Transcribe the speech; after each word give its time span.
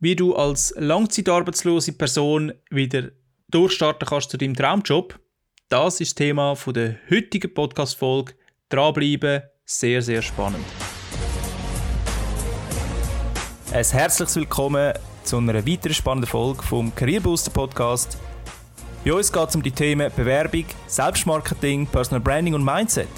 wie 0.00 0.14
du 0.14 0.34
als 0.34 0.74
langzeitarbeitslose 0.76 1.92
Person 1.92 2.52
wieder 2.70 3.10
durchstarten 3.48 4.06
kannst 4.06 4.30
zu 4.30 4.36
deinem 4.36 4.54
Traumjob, 4.54 5.18
das 5.68 6.00
ist 6.00 6.10
das 6.10 6.14
Thema 6.14 6.54
der 6.54 6.96
heutigen 7.10 7.52
Podcast-Folge. 7.52 8.34
Dranbleiben, 8.68 9.42
sehr, 9.64 10.02
sehr 10.02 10.22
spannend. 10.22 10.64
Ein 13.72 13.84
herzliches 13.84 14.36
Willkommen 14.36 14.92
zu 15.24 15.38
einer 15.38 15.66
weiteren 15.66 15.94
spannenden 15.94 16.30
Folge 16.30 16.62
vom 16.62 16.94
Career 16.94 17.20
Booster 17.20 17.50
Podcast. 17.50 18.18
Bei 19.04 19.12
uns 19.12 19.32
geht 19.32 19.48
es 19.48 19.56
um 19.56 19.62
die 19.62 19.70
Themen 19.70 20.10
Bewerbung, 20.14 20.64
Selbstmarketing, 20.86 21.86
Personal 21.86 22.20
Branding 22.20 22.54
und 22.54 22.64
Mindset. 22.64 23.08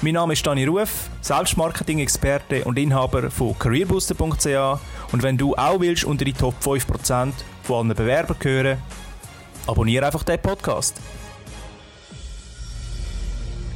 Mein 0.00 0.14
Name 0.14 0.34
ist 0.34 0.46
Dani 0.46 0.64
Ruf, 0.64 1.10
Selbstmarketing-Experte 1.22 2.62
und 2.62 2.78
Inhaber 2.78 3.32
von 3.32 3.58
careerbooster.ch 3.58 4.80
und 5.12 5.22
wenn 5.24 5.36
du 5.36 5.56
auch 5.56 5.80
willst 5.80 6.04
unter 6.04 6.24
die 6.24 6.32
Top 6.32 6.54
5% 6.62 7.32
von 7.64 7.76
allen 7.88 7.96
Bewerbern 7.96 8.36
gehören, 8.38 8.78
abonniere 9.66 10.06
einfach 10.06 10.22
den 10.22 10.40
Podcast. 10.40 11.00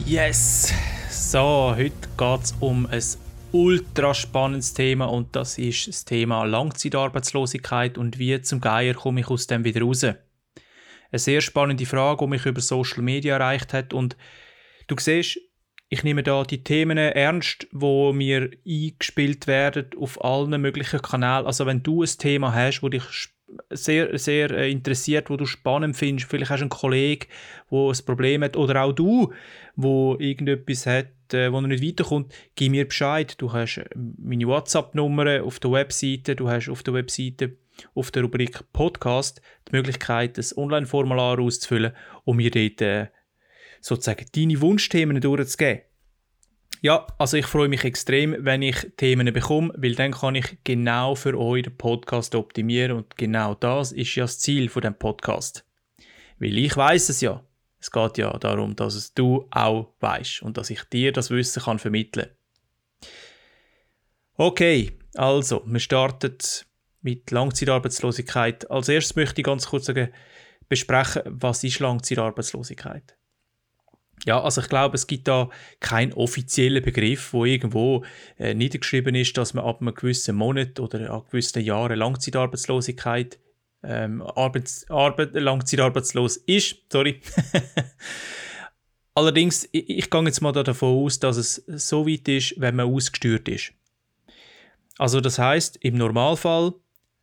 Yes! 0.06 0.72
So, 1.10 1.74
heute 1.76 2.08
geht 2.16 2.42
es 2.44 2.54
um 2.60 2.86
ein 2.86 3.02
ultra 3.50 4.14
spannendes 4.14 4.74
Thema 4.74 5.06
und 5.06 5.34
das 5.34 5.58
ist 5.58 5.88
das 5.88 6.04
Thema 6.04 6.44
Langzeitarbeitslosigkeit 6.44 7.98
und 7.98 8.20
wie 8.20 8.40
zum 8.42 8.60
Geier 8.60 8.94
komme 8.94 9.22
ich 9.22 9.26
aus 9.28 9.48
dem 9.48 9.64
wieder 9.64 9.82
raus. 9.82 10.04
Eine 10.04 10.14
sehr 11.14 11.40
spannende 11.40 11.84
Frage, 11.84 12.24
die 12.24 12.30
mich 12.30 12.46
über 12.46 12.60
Social 12.60 13.02
Media 13.02 13.34
erreicht 13.34 13.72
hat 13.72 13.92
und 13.92 14.16
du 14.86 14.94
siehst, 15.00 15.40
ich 15.92 16.04
nehme 16.04 16.22
da 16.22 16.42
die 16.42 16.64
Themen 16.64 16.96
ernst, 16.96 17.68
wo 17.70 18.14
mir 18.14 18.50
eingespielt 18.66 19.46
werden 19.46 19.90
auf 20.00 20.24
allen 20.24 20.58
möglichen 20.58 21.02
Kanälen. 21.02 21.44
Also 21.44 21.66
wenn 21.66 21.82
du 21.82 22.02
ein 22.02 22.08
Thema 22.16 22.54
hast, 22.54 22.82
wo 22.82 22.88
dich 22.88 23.02
sehr, 23.68 24.16
sehr 24.18 24.50
äh, 24.52 24.72
interessiert, 24.72 25.28
wo 25.28 25.36
du 25.36 25.44
spannend 25.44 25.94
findest, 25.94 26.30
vielleicht 26.30 26.50
hast 26.50 26.60
du 26.60 26.64
einen 26.64 26.70
Kollegen, 26.70 27.26
wo 27.68 27.90
ein 27.90 28.04
Problem 28.06 28.42
hat, 28.42 28.56
oder 28.56 28.84
auch 28.84 28.92
du, 28.92 29.34
wo 29.76 30.16
irgendetwas 30.18 30.86
hat, 30.86 31.34
äh, 31.34 31.52
wo 31.52 31.58
er 31.58 31.68
nicht 31.68 31.84
weiterkommt, 31.84 32.32
gib 32.56 32.70
mir 32.70 32.88
Bescheid. 32.88 33.34
Du 33.36 33.52
hast 33.52 33.76
äh, 33.76 33.84
meine 33.94 34.46
WhatsApp-Nummer 34.46 35.42
auf 35.44 35.60
der 35.60 35.72
Webseite, 35.72 36.34
du 36.34 36.48
hast 36.48 36.70
auf 36.70 36.82
der 36.82 36.94
Webseite 36.94 37.58
auf 37.94 38.10
der 38.10 38.22
Rubrik 38.22 38.60
Podcast 38.72 39.42
die 39.68 39.76
Möglichkeit, 39.76 40.38
ein 40.38 40.56
Online-Formular 40.56 41.38
auszufüllen 41.38 41.92
und 42.24 42.38
mir 42.38 42.50
dort 42.50 43.10
sozusagen 43.82 44.24
deine 44.34 44.60
Wunschthemen 44.62 45.20
durchzugeben. 45.20 45.82
Ja, 46.80 47.06
also 47.18 47.36
ich 47.36 47.46
freue 47.46 47.68
mich 47.68 47.84
extrem, 47.84 48.36
wenn 48.40 48.62
ich 48.62 48.92
Themen 48.96 49.32
bekomme, 49.32 49.72
weil 49.76 49.94
dann 49.94 50.12
kann 50.12 50.34
ich 50.34 50.58
genau 50.64 51.14
für 51.14 51.38
euch 51.38 51.64
den 51.64 51.76
Podcast 51.76 52.34
optimieren 52.34 52.96
und 52.96 53.16
genau 53.16 53.54
das 53.54 53.92
ist 53.92 54.14
ja 54.16 54.24
das 54.24 54.40
Ziel 54.40 54.68
von 54.68 54.82
dem 54.82 54.94
Podcast. 54.94 55.64
Weil 56.38 56.58
ich 56.58 56.76
weiß 56.76 57.10
es 57.10 57.20
ja. 57.20 57.44
Es 57.78 57.90
geht 57.90 58.18
ja 58.18 58.36
darum, 58.38 58.74
dass 58.74 58.94
es 58.94 59.14
du 59.14 59.46
auch 59.50 59.94
weißt 60.00 60.42
und 60.42 60.56
dass 60.56 60.70
ich 60.70 60.82
dir 60.84 61.12
das 61.12 61.30
Wissen 61.30 61.62
kann 61.62 61.78
vermitteln. 61.78 62.30
Okay, 64.34 64.98
also 65.14 65.62
wir 65.66 65.80
starten 65.80 66.36
mit 67.00 67.30
Langzeitarbeitslosigkeit. 67.30 68.68
Als 68.70 68.88
erstes 68.88 69.16
möchte 69.16 69.40
ich 69.40 69.44
ganz 69.44 69.66
kurz 69.66 69.86
sagen, 69.86 70.12
besprechen, 70.68 71.22
was 71.26 71.62
ist 71.62 71.80
Langzeitarbeitslosigkeit? 71.80 73.16
Ja, 74.24 74.40
also 74.40 74.60
ich 74.60 74.68
glaube, 74.68 74.94
es 74.94 75.06
gibt 75.06 75.26
da 75.26 75.50
keinen 75.80 76.12
offiziellen 76.12 76.82
Begriff, 76.82 77.32
wo 77.32 77.44
irgendwo 77.44 78.04
äh, 78.38 78.54
niedergeschrieben 78.54 79.16
ist, 79.16 79.36
dass 79.36 79.52
man 79.52 79.64
ab 79.64 79.80
einem 79.80 79.94
gewissen 79.94 80.36
Monat 80.36 80.78
oder 80.78 81.10
ab 81.10 81.30
gewissen 81.30 81.62
Jahren 81.62 81.98
Langzeitarbeitslosigkeit 81.98 83.38
ähm, 83.82 84.22
Arbeits 84.22 84.88
Arbeit, 84.88 85.34
langzeitarbeitslos 85.34 86.36
ist. 86.36 86.76
Sorry. 86.90 87.20
Allerdings, 89.14 89.68
ich, 89.72 89.90
ich 89.90 90.10
gehe 90.10 90.24
jetzt 90.24 90.40
mal 90.40 90.52
davon 90.52 91.04
aus, 91.04 91.18
dass 91.18 91.36
es 91.36 91.56
so 91.66 92.06
weit 92.06 92.28
ist, 92.28 92.54
wenn 92.58 92.76
man 92.76 92.92
ausgesteuert 92.92 93.48
ist. 93.48 93.72
Also 94.98 95.20
das 95.20 95.38
heißt, 95.38 95.78
im 95.78 95.96
Normalfall 95.96 96.74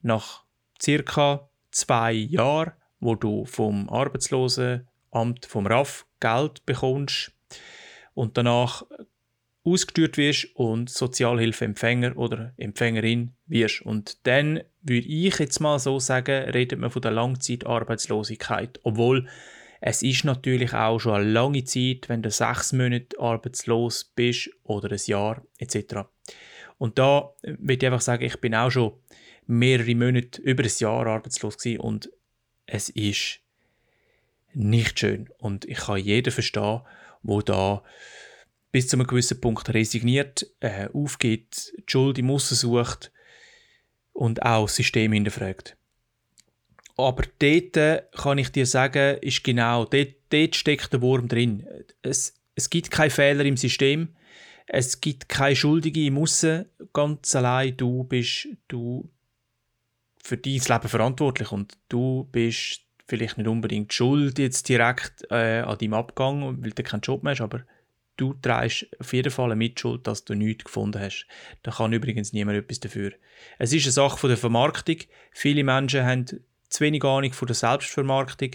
nach 0.01 0.44
circa 0.81 1.50
zwei 1.72 2.12
Jahren, 2.12 2.74
wo 3.00 3.16
du 3.16 3.45
vom 3.45 3.90
Arbeitslosenamt 3.90 5.45
vom 5.47 5.66
RAF 5.66 6.06
Geld 6.19 6.66
bekommst 6.66 7.31
und 8.13 8.38
danach 8.38 8.84
ausgesteuert 9.63 10.18
wirst 10.18 10.56
und 10.56 10.90
Sozialhilfeempfänger 10.90 12.18
oder 12.18 12.53
Empfängerin 12.57 13.34
wirst. 13.46 13.81
Und 13.81 14.25
dann 14.25 14.62
würde 14.81 15.07
ich 15.07 15.38
jetzt 15.38 15.59
mal 15.59 15.80
so 15.80 16.00
sagen, 16.00 16.50
redet 16.50 16.80
man 16.80 16.91
von 16.91 17.02
der 17.02 17.12
Langzeitarbeitslosigkeit. 17.12 18.80
Obwohl 18.84 19.28
es 19.81 20.02
ist 20.02 20.25
natürlich 20.25 20.74
auch 20.74 21.00
schon 21.00 21.13
eine 21.13 21.30
lange 21.30 21.63
Zeit, 21.63 22.09
wenn 22.09 22.22
du 22.22 22.31
sechs 22.31 22.74
Monate 22.74 23.19
arbeitslos 23.19 24.12
bist 24.16 24.50
oder 24.63 24.91
ein 24.91 25.00
Jahr 25.06 25.41
etc. 25.57 26.07
Und 26.78 27.00
da 27.00 27.34
würde 27.44 27.74
ich 27.74 27.86
einfach 27.86 28.01
sagen, 28.01 28.25
ich 28.25 28.38
bin 28.38 28.56
auch 28.56 28.69
schon 28.69 28.94
mehrere 29.46 29.96
Monate, 29.96 30.41
über 30.41 30.63
ein 30.63 30.72
Jahr 30.78 31.07
arbeitslos 31.07 31.57
gewesen 31.57 31.80
und 31.80 32.12
es 32.66 32.90
ist 32.90 33.40
nicht 34.54 35.00
schön. 35.00 35.30
Und 35.38 35.66
ich 35.66 35.78
kann 35.78 35.98
jeden 35.98 36.32
verstehen, 36.32 36.82
wo 37.24 37.42
da 37.42 37.84
bis 38.72 38.88
zu 38.88 38.98
einem 38.98 39.08
gewissen 39.08 39.42
Punkt 39.42 39.74
resigniert, 39.74 40.46
äh, 40.60 40.88
aufgeht, 40.94 41.74
die 41.78 41.92
Schuld 41.92 42.18
im 42.20 42.30
Aussen 42.30 42.56
sucht 42.56 43.12
und 44.14 44.44
auch 44.44 44.66
das 44.66 44.76
System 44.76 45.12
hinterfragt. 45.14 45.76
Aber 46.98 47.24
dort 47.40 47.78
äh, 47.78 48.04
kann 48.16 48.38
ich 48.38 48.50
dir 48.52 48.66
sagen, 48.66 49.18
ist 49.22 49.44
genau, 49.44 49.86
dort, 49.86 50.16
dort 50.30 50.56
steckt 50.56 50.92
der 50.94 51.02
Wurm 51.02 51.28
drin. 51.28 51.66
Es, 52.02 52.34
es 52.56 52.70
gibt 52.70 52.92
keine 52.92 53.10
Fehler 53.10 53.46
im 53.46 53.58
System, 53.58 54.10
es 54.68 55.00
gibt 55.02 55.30
keine 55.30 55.56
Schuldige 55.56 56.06
im 56.06 56.18
Aussen, 56.18 56.66
ganz 56.94 57.36
allein 57.36 57.76
du 57.76 58.04
bist 58.04 58.50
du 58.68 59.10
für 60.22 60.38
dein 60.38 60.54
Leben 60.54 60.90
verantwortlich 60.90 61.52
und 61.52 61.78
du 61.88 62.28
bist 62.31 62.81
vielleicht 63.09 63.38
nicht 63.38 63.47
unbedingt 63.47 63.94
Schuld 63.94 64.40
jetzt 64.40 64.70
direkt 64.70 65.25
äh, 65.31 65.62
an 65.62 65.78
deinem 65.78 65.94
Abgang, 65.96 66.62
weil 66.62 66.72
du 66.72 66.84
keinen 66.84 67.02
Job 67.02 67.24
mehr 67.24 67.31
hast, 67.31 67.42
aber 67.42 67.62
du 68.18 68.34
trägst 68.34 68.88
auf 69.00 69.14
jeden 69.14 69.31
Fall 69.31 69.46
eine 69.46 69.56
Mitschuld, 69.56 70.06
dass 70.06 70.25
du 70.25 70.36
nichts 70.36 70.66
gefunden 70.66 71.02
hast. 71.02 71.25
Da 71.64 71.72
kann 71.72 71.94
übrigens 71.94 72.34
niemand 72.34 72.58
etwas 72.58 72.80
dafür. 72.80 73.12
Es 73.58 73.74
ist 73.74 73.86
eine 73.86 73.92
Sache 73.92 74.18
von 74.18 74.30
der 74.30 74.38
Vermarktung. 74.38 74.98
Viele 75.31 75.64
Menschen 75.64 76.06
haben 76.06 76.25
zu 76.25 76.81
wenig 76.81 77.03
Ahnung 77.03 77.34
von 77.34 77.48
der 77.48 77.56
Selbstvermarktung 77.56 78.52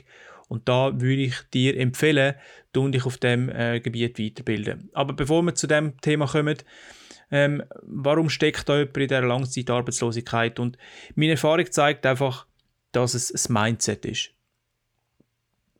und 0.49 0.69
da 0.69 0.93
würde 1.01 1.23
ich 1.23 1.35
dir 1.53 1.77
empfehlen, 1.77 2.35
du 2.73 2.89
dich 2.89 3.07
auf 3.07 3.19
dem 3.19 3.49
äh, 3.49 3.81
Gebiet 3.81 4.19
weiterbilden. 4.19 4.91
Aber 4.93 5.15
bevor 5.15 5.43
wir 5.43 5.55
zu 5.55 5.67
dem 5.67 6.01
Thema 6.01 6.27
kommen, 6.27 6.59
ähm, 7.31 7.63
warum 7.83 8.29
steckt 8.29 8.69
da 8.69 8.79
jemand 8.79 8.97
in 8.97 9.09
dieser 9.09 9.23
Langzeitarbeitslosigkeit? 9.23 10.61
Und 10.61 10.77
meine 11.15 11.33
Erfahrung 11.33 11.71
zeigt 11.71 12.07
einfach, 12.07 12.47
dass 12.93 13.15
es 13.15 13.49
ein 13.49 13.53
Mindset 13.53 14.05
ist 14.05 14.34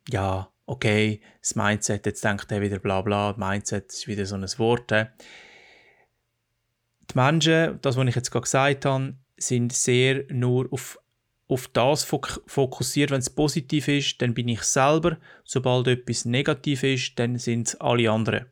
ja, 0.09 0.51
okay, 0.67 1.21
das 1.41 1.55
Mindset, 1.55 2.07
jetzt 2.07 2.25
denkt 2.25 2.51
er 2.51 2.61
wieder 2.61 2.79
bla 2.79 3.03
bla, 3.03 3.35
Mindset 3.37 3.93
ist 3.93 4.07
wieder 4.07 4.27
so 4.27 4.37
ein 4.37 4.43
Wort. 4.59 4.91
Die 4.91 5.07
Menschen, 7.15 7.79
das, 7.83 7.97
was 7.97 8.07
ich 8.07 8.15
jetzt 8.15 8.31
gerade 8.31 8.45
gesagt 8.45 8.85
habe, 8.85 9.15
sind 9.37 9.73
sehr 9.73 10.25
nur 10.29 10.73
auf, 10.73 10.99
auf 11.49 11.69
das 11.69 12.05
fokussiert. 12.05 13.11
Wenn 13.11 13.21
es 13.21 13.31
positiv 13.31 13.89
ist, 13.89 14.23
dann 14.23 14.35
bin 14.35 14.49
ich 14.49 14.63
selber. 14.63 15.19
Sobald 15.45 15.87
etwas 15.89 16.25
negativ 16.25 16.83
ist, 16.83 17.19
dann 17.19 17.39
sind 17.39 17.69
es 17.69 17.81
alle 17.81 18.11
anderen. 18.11 18.47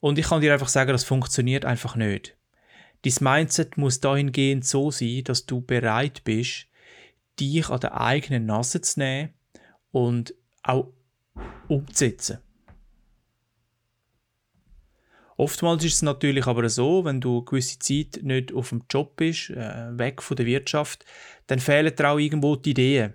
Und 0.00 0.18
ich 0.18 0.26
kann 0.28 0.40
dir 0.40 0.52
einfach 0.52 0.68
sagen, 0.68 0.92
das 0.92 1.04
funktioniert 1.04 1.64
einfach 1.64 1.96
nicht. 1.96 2.36
Dein 3.02 3.14
Mindset 3.20 3.76
muss 3.76 4.00
dahingehend 4.00 4.64
so 4.64 4.90
sein, 4.90 5.22
dass 5.24 5.46
du 5.46 5.60
bereit 5.60 6.22
bist, 6.24 6.66
dich 7.40 7.68
an 7.68 7.80
der 7.80 8.00
eigenen 8.00 8.46
Nase 8.46 8.80
zu 8.80 9.00
nehmen 9.00 9.30
und 9.96 10.34
auch 10.62 10.92
umzusetzen. 11.68 12.38
Oftmals 15.38 15.84
ist 15.84 15.94
es 15.94 16.02
natürlich 16.02 16.46
aber 16.46 16.68
so, 16.68 17.06
wenn 17.06 17.22
du 17.22 17.38
eine 17.38 17.44
gewisse 17.46 17.78
Zeit 17.78 18.20
nicht 18.22 18.52
auf 18.52 18.68
dem 18.68 18.82
Job 18.90 19.16
bist, 19.16 19.50
äh, 19.50 19.98
weg 19.98 20.20
von 20.20 20.36
der 20.36 20.44
Wirtschaft, 20.44 21.06
dann 21.46 21.60
fehlen 21.60 21.94
dir 21.96 22.10
auch 22.10 22.18
irgendwo 22.18 22.56
die 22.56 22.70
Ideen. 22.70 23.14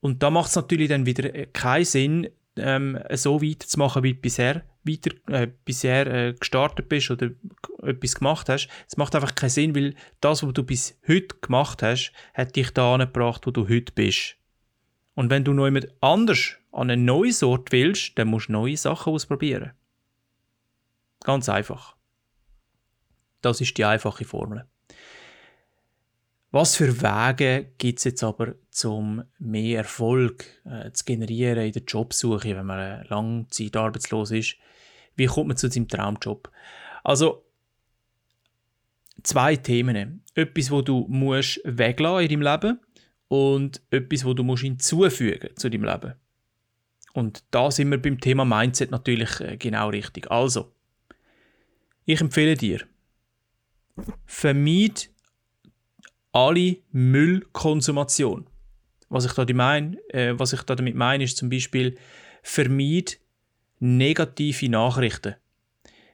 Und 0.00 0.22
da 0.22 0.28
macht 0.28 0.50
es 0.50 0.56
natürlich 0.56 0.90
dann 0.90 1.06
wieder 1.06 1.34
äh, 1.34 1.46
keinen 1.46 1.84
Sinn, 1.86 2.28
ähm, 2.56 2.98
so 3.14 3.40
weiterzumachen, 3.40 4.02
wie 4.02 4.12
du 4.12 4.20
bisher, 4.20 4.64
weiter, 4.84 5.10
äh, 5.28 5.48
bisher 5.64 6.06
äh, 6.06 6.34
gestartet 6.34 6.90
bist 6.90 7.10
oder 7.10 7.30
etwas 7.82 8.14
gemacht 8.14 8.50
hast. 8.50 8.68
Es 8.86 8.98
macht 8.98 9.14
einfach 9.14 9.34
keinen 9.34 9.50
Sinn, 9.50 9.74
weil 9.74 9.94
das, 10.20 10.42
was 10.42 10.52
du 10.52 10.64
bis 10.64 10.98
heute 11.08 11.36
gemacht 11.40 11.82
hast, 11.82 12.12
hat 12.34 12.56
dich 12.56 12.72
da 12.72 12.98
gebracht, 12.98 13.46
wo 13.46 13.52
du 13.52 13.68
heute 13.70 13.92
bist. 13.94 14.37
Und 15.18 15.30
wenn 15.30 15.42
du 15.42 15.52
noch 15.52 15.64
jemand 15.64 15.88
anders 16.00 16.54
an 16.70 16.92
eine 16.92 17.02
neue 17.02 17.32
Sorte 17.32 17.72
willst, 17.72 18.16
dann 18.16 18.28
musst 18.28 18.46
du 18.46 18.52
neue 18.52 18.76
Sachen 18.76 19.12
ausprobieren. 19.12 19.72
Ganz 21.24 21.48
einfach. 21.48 21.96
Das 23.42 23.60
ist 23.60 23.76
die 23.76 23.84
einfache 23.84 24.24
Formel. 24.24 24.64
Was 26.52 26.76
für 26.76 27.02
Wege 27.02 27.72
gibt 27.78 27.98
es 27.98 28.04
jetzt 28.04 28.22
aber, 28.22 28.54
um 28.84 29.24
mehr 29.40 29.78
Erfolg 29.78 30.44
äh, 30.64 30.92
zu 30.92 31.04
generieren 31.04 31.66
in 31.66 31.72
der 31.72 31.82
Jobsuche, 31.82 32.56
wenn 32.56 32.66
man 32.66 32.78
eine 32.78 33.04
lange 33.08 33.48
Zeit 33.48 33.76
arbeitslos 33.76 34.30
ist? 34.30 34.54
Wie 35.16 35.26
kommt 35.26 35.48
man 35.48 35.56
zu 35.56 35.68
seinem 35.68 35.88
Traumjob? 35.88 36.48
Also, 37.02 37.44
zwei 39.24 39.56
Themen. 39.56 40.22
Etwas, 40.36 40.70
wo 40.70 40.80
du 40.80 41.06
musst 41.08 41.60
weglassen 41.64 42.30
in 42.30 42.40
deinem 42.40 42.52
Leben 42.52 42.80
und 43.28 43.82
etwas, 43.90 44.24
wo 44.24 44.34
du 44.34 44.42
musst 44.42 44.62
hinzufügen 44.62 45.50
zu 45.56 45.70
deinem 45.70 45.84
Leben. 45.84 46.14
Und 47.12 47.44
da 47.50 47.70
sind 47.70 47.90
wir 47.90 48.00
beim 48.00 48.20
Thema 48.20 48.44
Mindset 48.44 48.90
natürlich 48.90 49.40
äh, 49.40 49.56
genau 49.56 49.88
richtig. 49.90 50.30
Also, 50.30 50.72
ich 52.04 52.20
empfehle 52.20 52.54
dir, 52.54 52.86
vermeid 54.24 55.10
alle 56.32 56.78
Müllkonsumation. 56.92 58.46
Was 59.08 59.24
ich, 59.24 59.32
da 59.32 59.44
meine, 59.54 59.96
äh, 60.10 60.38
was 60.38 60.52
ich 60.52 60.62
da 60.62 60.74
damit 60.74 60.94
meine, 60.94 61.24
ist 61.24 61.36
zum 61.36 61.50
Beispiel, 61.50 61.96
vermeid 62.42 63.18
negative 63.80 64.68
Nachrichten 64.68 65.34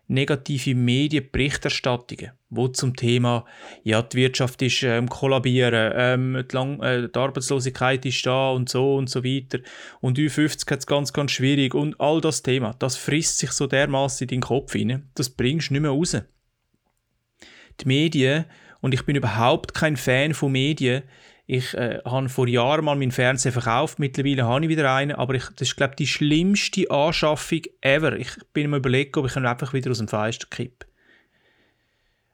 negative 0.07 0.75
Medienberichterstattungen, 0.75 2.33
wo 2.51 2.69
zum 2.69 2.95
Thema, 2.95 3.45
ja, 3.83 4.03
die 4.03 4.19
Wirtschaft 4.19 4.61
ist 4.63 4.83
ähm, 4.83 5.09
kollabieren, 5.09 5.93
ähm, 5.97 6.45
die, 6.51 6.55
Lang 6.55 6.81
äh, 6.83 7.09
die 7.09 7.19
Arbeitslosigkeit 7.19 8.05
ist 8.05 8.25
da 8.27 8.51
und 8.51 8.69
so 8.69 8.97
und 8.97 9.09
so 9.09 9.25
weiter 9.25 9.61
und 10.01 10.19
Ü50 10.19 10.71
hat 10.71 10.81
es 10.81 10.87
ganz, 10.87 11.13
ganz 11.13 11.33
schwierig 11.33 11.75
und 11.75 11.99
all 12.01 12.21
das 12.21 12.43
Thema, 12.43 12.75
das 12.79 12.97
frisst 12.97 13.39
sich 13.39 13.53
so 13.53 13.67
dermaßen 13.67 14.25
in 14.25 14.29
den 14.29 14.41
Kopf 14.43 14.73
hinein, 14.73 15.09
das 15.15 15.31
bringst 15.31 15.71
du 15.71 15.75
nicht 15.75 15.83
mehr 15.83 15.91
raus. 15.91 16.17
Die 17.81 17.87
Medien, 17.87 18.45
und 18.81 18.93
ich 18.93 19.05
bin 19.05 19.17
überhaupt 19.17 19.75
kein 19.75 19.97
Fan 19.97 20.35
von 20.35 20.53
Medien, 20.53 21.03
ich 21.47 21.75
äh, 21.75 22.01
habe 22.05 22.29
vor 22.29 22.49
Jahren 22.49 22.85
mal 22.85 22.97
meinen 22.97 23.13
Fernseher 23.13 23.53
verkauft, 23.53 23.99
mittlerweile 23.99 24.45
habe 24.45 24.65
ich 24.65 24.71
wieder 24.71 24.95
einen, 24.95 25.13
aber 25.13 25.35
ich, 25.35 25.45
das 25.57 25.69
ist, 25.69 25.77
glaube 25.77 25.93
ich, 25.93 25.97
die 25.97 26.07
schlimmste 26.07 26.91
Anschaffung 26.91 27.63
ever. 27.83 28.17
Ich 28.17 28.31
bin 28.53 28.71
mir 28.71 28.79
überlegen, 28.79 29.19
ob 29.19 29.27
ich 29.27 29.37
ihn 29.37 29.45
einfach 29.45 29.73
wieder 29.75 29.91
aus 29.91 29.99
dem 29.99 30.09
Fenster 30.09 30.47
kippe. 30.49 30.87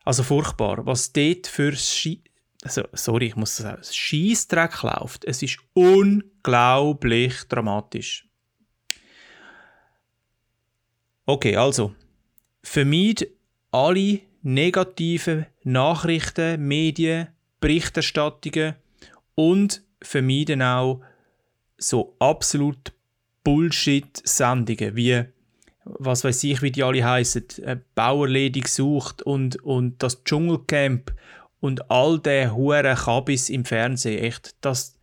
Also 0.05 0.23
furchtbar. 0.23 0.87
Was 0.87 1.13
dort 1.13 1.47
für 1.47 1.73
Schi 1.75 2.23
also, 2.63 2.83
sorry, 2.93 3.27
ich 3.27 3.37
muss 3.37 3.57
das 3.57 3.65
sagen, 3.65 3.83
Scheißdreck 3.83 4.83
läuft. 4.83 5.25
Es 5.25 5.43
ist 5.43 5.59
unglaublich 5.73 7.45
dramatisch. 7.49 8.27
Okay, 11.25 11.57
also, 11.57 11.95
vermeid 12.63 13.27
alle 13.71 14.21
negativen 14.43 15.47
Nachrichten, 15.63 16.67
Medien, 16.67 17.29
Berichterstattungen, 17.61 18.75
und 19.35 19.83
vermeiden 20.03 20.63
auch 20.63 21.03
so 21.79 22.17
absolut 22.19 22.93
Bullshit-Sendungen 23.45 24.97
wie 24.97 25.25
was 25.85 26.25
weiß 26.25 26.45
ich, 26.45 26.63
wie 26.63 26.71
die 26.71 26.83
alle 26.83 27.05
heißen, 27.05 27.45
Bauerledig 27.95 28.69
sucht 28.69 29.23
und, 29.23 29.57
und 29.63 30.03
das 30.03 30.25
Dschungelcamp 30.25 31.13
und 31.61 31.91
all 31.91 32.19
der 32.19 32.55
hure 32.55 32.95
Kabis 32.95 33.49
im 33.49 33.65
Fernsehen, 33.65 34.23
echt, 34.23 34.55
das, 34.61 35.00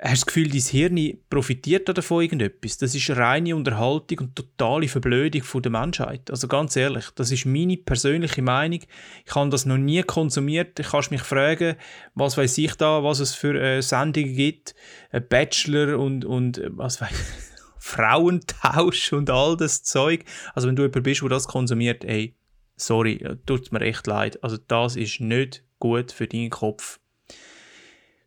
hast 0.00 0.22
das 0.22 0.26
Gefühl, 0.26 0.48
dein 0.48 0.60
Hirn 0.60 1.18
profitiert 1.28 1.88
davon 1.88 2.22
irgendetwas? 2.22 2.78
Das 2.78 2.94
ist 2.94 3.10
reine 3.10 3.56
Unterhaltung 3.56 4.18
und 4.20 4.36
totale 4.36 4.88
Verblödung 4.88 5.42
von 5.42 5.62
der 5.62 5.72
Menschheit. 5.72 6.30
Also 6.30 6.46
ganz 6.46 6.76
ehrlich, 6.76 7.06
das 7.14 7.32
ist 7.32 7.46
meine 7.46 7.76
persönliche 7.76 8.42
Meinung. 8.42 8.80
Ich 9.26 9.34
habe 9.34 9.50
das 9.50 9.66
noch 9.66 9.76
nie 9.76 10.02
konsumiert. 10.02 10.78
Ich 10.78 10.88
kann 10.88 11.04
mich 11.10 11.22
fragen, 11.22 11.76
was 12.14 12.36
weiß 12.36 12.58
ich 12.58 12.74
da, 12.76 13.02
was 13.02 13.18
es 13.18 13.34
für 13.34 13.60
äh, 13.60 13.82
Sendungen 13.82 14.34
gibt, 14.34 14.74
ein 15.10 15.26
Bachelor 15.26 15.98
und, 15.98 16.24
und 16.24 16.58
äh, 16.58 16.68
was 16.70 17.00
weiß 17.00 17.10
Frauentausch 17.78 19.12
und 19.12 19.30
all 19.30 19.56
das 19.56 19.82
Zeug. 19.82 20.24
Also 20.54 20.68
wenn 20.68 20.76
du 20.76 20.82
jemand 20.82 21.04
bist, 21.04 21.22
der 21.22 21.28
das 21.28 21.48
konsumiert, 21.48 22.04
ey, 22.04 22.36
sorry, 22.76 23.14
äh, 23.14 23.36
tut 23.46 23.72
mir 23.72 23.80
echt 23.80 24.06
leid. 24.06 24.42
Also 24.44 24.58
das 24.58 24.94
ist 24.96 25.20
nicht 25.20 25.64
gut 25.80 26.12
für 26.12 26.28
deinen 26.28 26.50
Kopf. 26.50 27.00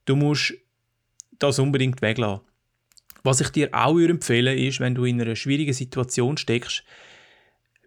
Du 0.05 0.15
musst 0.15 0.53
das 1.43 1.59
unbedingt 1.59 2.01
weglassen. 2.01 2.45
Was 3.23 3.41
ich 3.41 3.49
dir 3.49 3.69
auch 3.73 3.99
empfehlen 3.99 4.57
ist, 4.57 4.79
wenn 4.79 4.95
du 4.95 5.05
in 5.05 5.21
einer 5.21 5.35
schwierigen 5.35 5.73
Situation 5.73 6.37
steckst, 6.37 6.83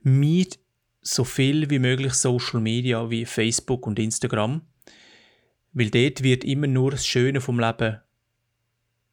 miet 0.02 0.58
so 1.00 1.24
viel 1.24 1.68
wie 1.70 1.78
möglich 1.78 2.14
Social 2.14 2.60
Media 2.60 3.10
wie 3.10 3.24
Facebook 3.24 3.86
und 3.86 3.98
Instagram, 3.98 4.62
weil 5.72 5.90
dort 5.90 6.22
wird 6.22 6.44
immer 6.44 6.66
nur 6.66 6.92
das 6.92 7.06
Schöne 7.06 7.40
vom 7.40 7.58
Leben 7.58 8.00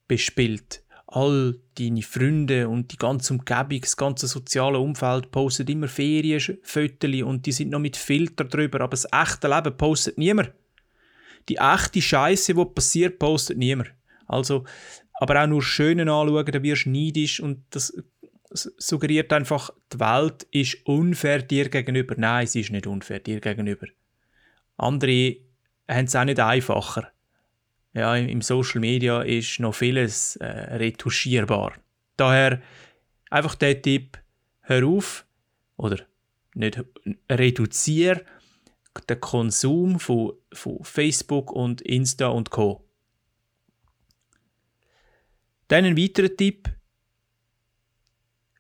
bespielt. 0.08 0.84
All 1.08 1.60
deine 1.78 2.04
Freunde 2.04 2.70
und 2.70 2.94
die 2.94 2.98
ganze 2.98 3.34
Umgebung, 3.34 3.82
das 3.82 3.98
ganze 3.98 4.28
soziale 4.28 4.80
Umfeld 4.80 5.32
postet 5.32 5.70
immer 5.70 5.90
Ferienfotos 5.90 7.22
und 7.24 7.46
die 7.46 7.52
sind 7.52 7.72
noch 7.72 7.80
mit 7.80 7.98
Filter 7.98 8.46
drüber, 8.46 8.80
aber 8.82 8.92
das 8.92 9.08
echte 9.12 9.50
Leben 9.50 9.76
postet 9.76 10.18
niemand. 10.18 10.52
Die 11.50 11.58
echte 11.58 12.02
Scheiße, 12.02 12.54
die 12.54 12.66
passiert, 12.66 13.20
postet 13.20 13.58
niemand. 13.58 13.92
Also, 14.32 14.66
aber 15.14 15.44
auch 15.44 15.48
nur 15.48 15.62
Schöne 15.62 16.04
anschauen, 16.04 16.46
da 16.46 16.64
wirst 16.64 16.86
du 16.86 16.90
neidisch 16.90 17.40
und 17.40 17.64
das 17.72 17.94
suggeriert 18.54 19.32
einfach, 19.32 19.70
die 19.94 20.00
Welt 20.00 20.44
ist 20.52 20.86
unfair 20.86 21.42
dir 21.42 21.70
gegenüber. 21.70 22.16
Nein, 22.18 22.48
sie 22.48 22.62
ist 22.62 22.72
nicht 22.72 22.88
unfair 22.88 23.20
dir 23.20 23.40
gegenüber. 23.40 23.88
Andere 24.78 25.38
haben 25.88 26.06
es 26.06 26.16
auch 26.16 26.26
nicht 26.26 26.40
einfacher. 26.40 27.12
Ja, 27.94 28.16
im 28.16 28.42
Social 28.42 28.80
Media 28.80 29.22
ist 29.22 29.60
noch 29.60 29.76
vieles 29.76 30.38
äh, 30.38 30.46
retuschierbar. 30.46 31.74
Daher 32.18 32.62
einfach 33.30 33.56
der 33.56 33.82
Tipp, 33.82 34.18
hör 34.62 34.86
auf 34.86 35.26
oder 35.78 35.98
nicht 36.54 36.84
reduziere 37.30 38.26
den 39.10 39.20
Konsum 39.20 40.00
von, 40.00 40.34
von 40.54 40.84
Facebook 40.84 41.52
und 41.52 41.82
Insta 41.82 42.28
und 42.28 42.50
Co. 42.50 42.86
Dann 45.72 45.86
ein 45.86 45.96
weiterer 45.96 46.36
Tipp. 46.36 46.70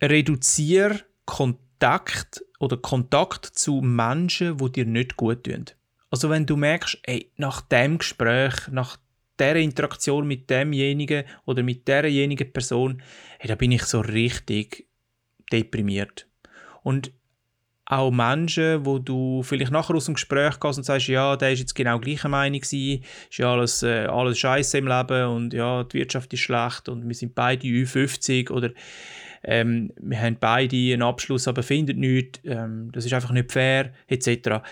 Reduziere 0.02 1.02
Kontakt 1.25 2.42
oder 2.58 2.78
Kontakt 2.78 3.48
zu 3.48 3.81
Menschen, 3.81 4.56
die 4.56 4.72
dir 4.72 4.86
nicht 4.86 5.18
gut 5.18 5.44
tun. 5.44 5.66
Also 6.10 6.30
wenn 6.30 6.46
du 6.46 6.56
merkst, 6.56 7.00
ey, 7.04 7.30
nach 7.36 7.60
dem 7.63 7.98
Gespräch, 7.98 8.69
nach 8.69 8.96
der 9.38 9.58
Interaktion 9.58 10.25
mit 10.25 10.50
demjenigen 10.50 11.25
oder 11.44 11.63
mit 11.63 11.86
derjenigen 11.86 12.53
Person, 12.53 13.03
hey, 13.39 13.50
da 13.50 13.56
bin 13.56 13.74
ich 13.74 13.84
so 13.84 14.00
richtig 14.00 14.88
deprimiert. 15.51 16.30
Und 16.82 17.12
auch 17.91 18.10
Menschen, 18.10 18.86
wo 18.86 19.00
du 19.00 19.43
vielleicht 19.43 19.71
nachher 19.71 19.95
aus 19.95 20.05
dem 20.05 20.13
Gespräch 20.13 20.62
gehst 20.62 20.77
und 20.77 20.86
sagst, 20.86 21.07
ja, 21.07 21.36
der 21.36 21.51
ist 21.51 21.60
jetzt 21.60 21.75
genau 21.75 22.00
gleicher 22.00 22.29
Meinung 22.29 22.62
gewesen, 22.62 23.03
ist 23.29 23.38
ja 23.38 23.51
alles, 23.51 23.83
äh, 23.83 24.05
alles 24.05 24.39
scheiße 24.39 24.77
im 24.77 24.88
Leben 24.88 25.27
und 25.27 25.53
ja, 25.53 25.83
die 25.83 26.00
Wirtschaft 26.00 26.31
ist 26.31 26.39
schlecht 26.39 26.88
und 26.88 27.05
wir 27.05 27.13
sind 27.13 27.36
beide 27.36 27.67
Ü50 27.67 28.50
oder 28.50 28.71
ähm, 29.43 29.91
wir 30.00 30.21
haben 30.21 30.38
beide 30.39 30.77
einen 30.77 31.01
Abschluss, 31.01 31.50
aber 31.50 31.63
finden 31.63 32.00
nichts, 32.00 32.39
ähm, 32.45 32.91
das 32.93 33.05
ist 33.05 33.13
einfach 33.13 33.31
nicht 33.31 33.51
fair, 33.51 33.91
etc. 34.07 34.63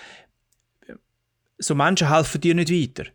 So 1.57 1.75
Menschen 1.75 2.09
helfen 2.09 2.39
dir 2.39 2.55
nicht 2.55 2.71
weiter. 2.71 3.11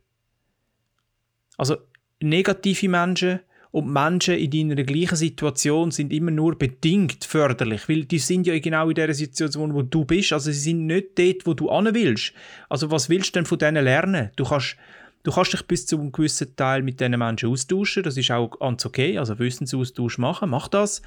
Also 1.57 1.79
negative 2.21 2.91
Menschen 2.91 3.41
und 3.75 3.93
Menschen 3.93 4.37
in 4.37 4.69
deiner 4.69 4.85
gleichen 4.85 5.17
Situation 5.17 5.91
sind 5.91 6.13
immer 6.13 6.31
nur 6.31 6.57
bedingt 6.57 7.25
förderlich, 7.25 7.89
weil 7.89 8.05
die 8.05 8.21
sind 8.21 8.47
ja 8.47 8.57
genau 8.61 8.89
in 8.89 8.95
der 8.95 9.13
Situation, 9.13 9.75
wo 9.75 9.83
du 9.83 10.05
bist. 10.05 10.33
Also 10.33 10.53
sie 10.53 10.61
sind 10.61 10.87
nicht 10.87 11.19
dort, 11.19 11.45
wo 11.45 11.55
du 11.55 11.69
an 11.71 11.93
willst. 11.93 12.35
Also 12.69 12.93
was 12.93 13.09
willst 13.09 13.35
du 13.35 13.41
denn 13.41 13.47
von 13.47 13.59
denen 13.59 13.83
lernen? 13.83 14.31
Du 14.37 14.45
kannst, 14.45 14.77
du 15.25 15.33
kannst 15.33 15.55
dich 15.55 15.63
bis 15.63 15.87
zu 15.87 15.99
einem 15.99 16.13
gewissen 16.13 16.55
Teil 16.55 16.83
mit 16.83 17.01
diesen 17.01 17.19
Menschen 17.19 17.49
austauschen. 17.49 18.05
Das 18.05 18.17
ist 18.17 18.31
auch 18.31 18.61
ganz 18.61 18.87
okay. 18.87 19.19
Also 19.19 19.41
Wissensaustausch 19.41 20.19
machen, 20.19 20.51
mach 20.51 20.69
das. 20.69 21.03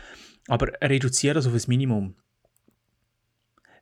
Aber 0.50 0.68
reduziere 0.84 1.36
das 1.36 1.48
auf 1.48 1.54
ein 1.54 1.62
Minimum. 1.68 2.16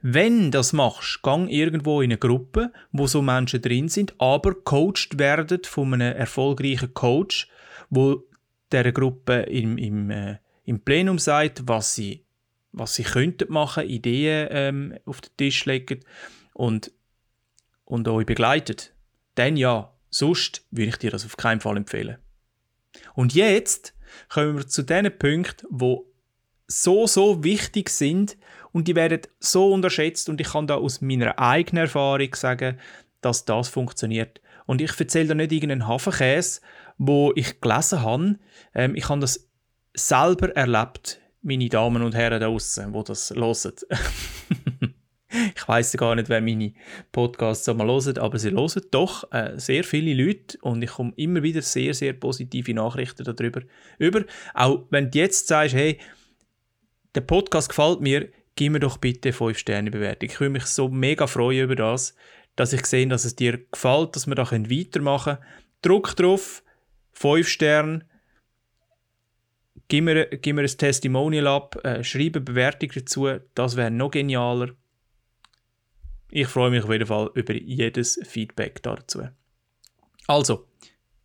Wenn 0.03 0.51
das 0.51 0.73
machst, 0.73 1.23
gang 1.23 1.49
irgendwo 1.49 2.01
in 2.01 2.11
eine 2.11 2.19
Gruppe, 2.19 2.71
wo 2.91 3.07
so 3.07 3.23
Menschen 3.23 3.63
drin 3.63 3.89
sind, 3.89 4.13
aber 4.19 4.53
coacht 4.53 5.17
werden 5.17 5.61
von 5.63 5.91
einem 5.95 6.15
erfolgreichen 6.15 6.93
Coach, 6.93 7.49
wo 7.89 8.23
dieser 8.75 8.91
Gruppe 8.91 9.41
im, 9.43 9.77
im, 9.77 10.09
äh, 10.09 10.37
im 10.65 10.79
Plenum 10.79 11.19
sagt, 11.19 11.67
was 11.67 11.95
sie, 11.95 12.25
was 12.71 12.95
sie 12.95 13.03
könnten 13.03 13.51
machen, 13.51 13.87
Ideen 13.87 14.47
ähm, 14.51 14.97
auf 15.05 15.21
den 15.21 15.31
Tisch 15.37 15.65
legen 15.65 16.01
und, 16.53 16.91
und 17.85 18.07
euch 18.07 18.25
begleitet, 18.25 18.93
dann 19.35 19.57
ja, 19.57 19.93
sonst 20.09 20.65
würde 20.71 20.89
ich 20.89 20.97
dir 20.97 21.11
das 21.11 21.25
auf 21.25 21.37
keinen 21.37 21.61
Fall 21.61 21.77
empfehlen. 21.77 22.17
Und 23.13 23.33
jetzt 23.33 23.93
kommen 24.29 24.57
wir 24.57 24.67
zu 24.67 24.83
den 24.83 25.17
Punkten, 25.17 25.67
wo 25.69 26.07
so, 26.67 27.05
so 27.07 27.43
wichtig 27.43 27.89
sind 27.89 28.37
und 28.71 28.87
die 28.87 28.95
werden 28.95 29.21
so 29.39 29.71
unterschätzt 29.71 30.29
und 30.29 30.41
ich 30.41 30.47
kann 30.47 30.67
da 30.67 30.75
aus 30.75 31.01
meiner 31.01 31.37
eigenen 31.39 31.83
Erfahrung 31.83 32.33
sagen, 32.33 32.79
dass 33.21 33.45
das 33.45 33.69
funktioniert. 33.69 34.41
Und 34.65 34.81
ich 34.81 34.99
erzähle 34.99 35.27
da 35.29 35.35
nicht 35.35 35.51
irgendeinen 35.51 35.87
Hafenkäse, 35.87 36.61
wo 36.97 37.31
ich 37.35 37.61
gelesen 37.61 38.01
habe. 38.01 38.39
Ähm, 38.73 38.95
ich 38.95 39.09
habe 39.09 39.21
das 39.21 39.49
selber 39.93 40.55
erlebt, 40.55 41.19
meine 41.41 41.69
Damen 41.69 42.01
und 42.01 42.15
Herren 42.15 42.39
da 42.39 42.47
draußen, 42.47 42.93
wo 42.93 43.03
das 43.03 43.31
hören. 43.31 43.73
ich 45.55 45.67
weiß 45.67 45.93
gar 45.97 46.15
nicht, 46.15 46.29
wer 46.29 46.41
meine 46.41 46.73
Podcasts 47.11 47.67
mal 47.67 47.87
hören, 47.87 48.17
aber 48.17 48.39
sie 48.39 48.51
hören 48.51 48.81
doch 48.91 49.31
äh, 49.31 49.53
sehr 49.57 49.83
viele 49.83 50.13
Leute 50.13 50.57
und 50.61 50.81
ich 50.81 50.91
komme 50.91 51.13
immer 51.15 51.43
wieder 51.43 51.61
sehr, 51.61 51.93
sehr 51.93 52.13
positive 52.13 52.73
Nachrichten 52.73 53.23
darüber 53.23 53.61
über. 53.99 54.23
Auch 54.53 54.85
wenn 54.89 55.11
du 55.11 55.19
jetzt 55.19 55.47
sagst, 55.47 55.75
hey, 55.75 55.99
der 57.13 57.21
Podcast 57.21 57.69
gefällt 57.69 58.01
mir, 58.01 58.29
gib 58.55 58.71
mir 58.73 58.79
doch 58.79 58.97
bitte 58.97 59.33
5 59.33 59.57
Sterne 59.57 59.91
Bewertung. 59.91 60.29
Ich 60.29 60.39
würde 60.39 60.51
mich 60.51 60.65
so 60.65 60.89
mega 60.89 61.27
freuen 61.27 61.65
über 61.65 61.75
das, 61.75 62.15
dass 62.55 62.73
ich 62.73 62.85
sehe, 62.85 63.07
dass 63.07 63.25
es 63.25 63.35
dir 63.35 63.59
gefällt, 63.71 64.15
dass 64.15 64.27
wir 64.27 64.35
da 64.35 64.49
weitermachen 64.49 65.35
können. 65.35 65.45
Druck 65.81 66.15
drauf, 66.15 66.63
5 67.15 67.47
Sterne, 67.47 68.05
gib 69.87 70.03
mir, 70.03 70.25
gib 70.25 70.55
mir 70.55 70.63
ein 70.63 70.77
Testimonial 70.77 71.47
ab, 71.47 71.83
äh, 71.83 72.03
schreibe 72.03 72.39
eine 72.39 72.45
Bewertung 72.45 72.91
dazu, 72.93 73.29
das 73.55 73.75
wäre 73.75 73.89
noch 73.89 74.11
genialer. 74.11 74.75
Ich 76.29 76.47
freue 76.47 76.71
mich 76.71 76.83
auf 76.83 76.91
jeden 76.91 77.05
Fall 77.05 77.31
über 77.33 77.53
jedes 77.53 78.19
Feedback 78.27 78.83
dazu. 78.83 79.29
Also, 80.27 80.67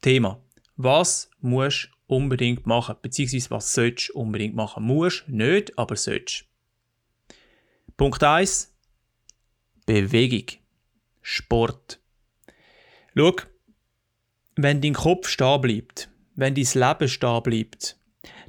Thema. 0.00 0.40
Was 0.76 1.30
musst 1.40 1.90
du 2.06 2.14
unbedingt 2.14 2.66
machen? 2.66 2.97
Beziehungsweise 3.02 3.50
was 3.50 3.75
sollst 3.75 4.11
du 4.11 4.20
unbedingt 4.20 4.54
machen? 4.54 4.85
Musst 4.85 5.28
nicht, 5.28 5.76
aber 5.76 5.97
sollst. 5.97 6.44
Punkt 7.97 8.23
1. 8.23 8.73
Bewegung. 9.87 10.61
Sport. 11.23 11.99
Schau, 13.16 13.37
wenn 14.62 14.81
dein 14.81 14.95
Kopf 14.95 15.29
stehen 15.29 15.61
bleibt, 15.61 16.11
wenn 16.35 16.55
dein 16.55 16.67
Leben 16.75 17.09
stehen 17.09 17.43
bleibt, 17.43 17.97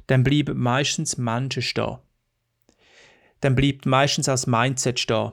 dann 0.06 0.24
bleiben 0.24 0.58
meistens 0.58 1.16
Menschen 1.16 1.62
stehen. 1.62 1.98
Dann 3.40 3.54
bleibt 3.54 3.86
meistens 3.86 4.28
auch 4.28 4.34
das 4.34 4.46
Mindset 4.46 5.00
stehen. 5.00 5.32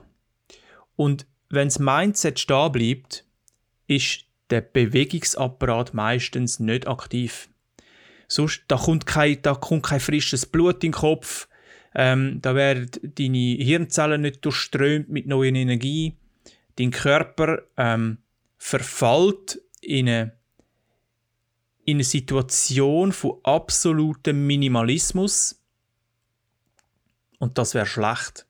Und 0.96 1.26
wenn 1.48 1.68
das 1.68 1.78
Mindset 1.78 2.38
stehen 2.38 2.72
bleibt, 2.72 3.24
ist 3.86 4.24
der 4.50 4.60
Bewegungsapparat 4.60 5.94
meistens 5.94 6.60
nicht 6.60 6.86
aktiv. 6.88 7.48
Sonst, 8.28 8.62
da 8.68 8.76
kommt 8.76 9.06
kein, 9.06 9.42
da 9.42 9.54
kommt 9.54 9.84
kein 9.84 10.00
frisches 10.00 10.46
Blut 10.46 10.76
in 10.76 10.90
den 10.90 10.92
Kopf, 10.92 11.48
ähm, 11.94 12.38
da 12.40 12.54
werden 12.54 12.90
deine 13.02 13.56
Hirnzellen 13.64 14.20
nicht 14.20 14.44
durchströmt 14.44 15.08
mit 15.08 15.26
neuer 15.26 15.52
Energie, 15.52 16.16
dein 16.78 16.92
Körper 16.92 17.62
ähm, 17.76 18.18
verfällt 18.58 19.60
in 19.80 20.08
eine, 20.08 20.32
in 21.90 21.96
eine 21.96 22.04
Situation 22.04 23.12
von 23.12 23.38
absolutem 23.42 24.46
Minimalismus 24.46 25.60
und 27.38 27.58
das 27.58 27.74
wäre 27.74 27.86
schlecht 27.86 28.46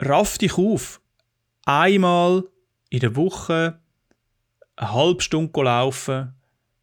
raff 0.00 0.38
dich 0.38 0.56
auf. 0.58 1.00
Einmal 1.64 2.44
in 2.90 3.00
der 3.00 3.16
Woche 3.16 3.80
eine 4.76 4.92
halbe 4.92 5.22
Stunde 5.22 5.62
laufen, 5.62 6.34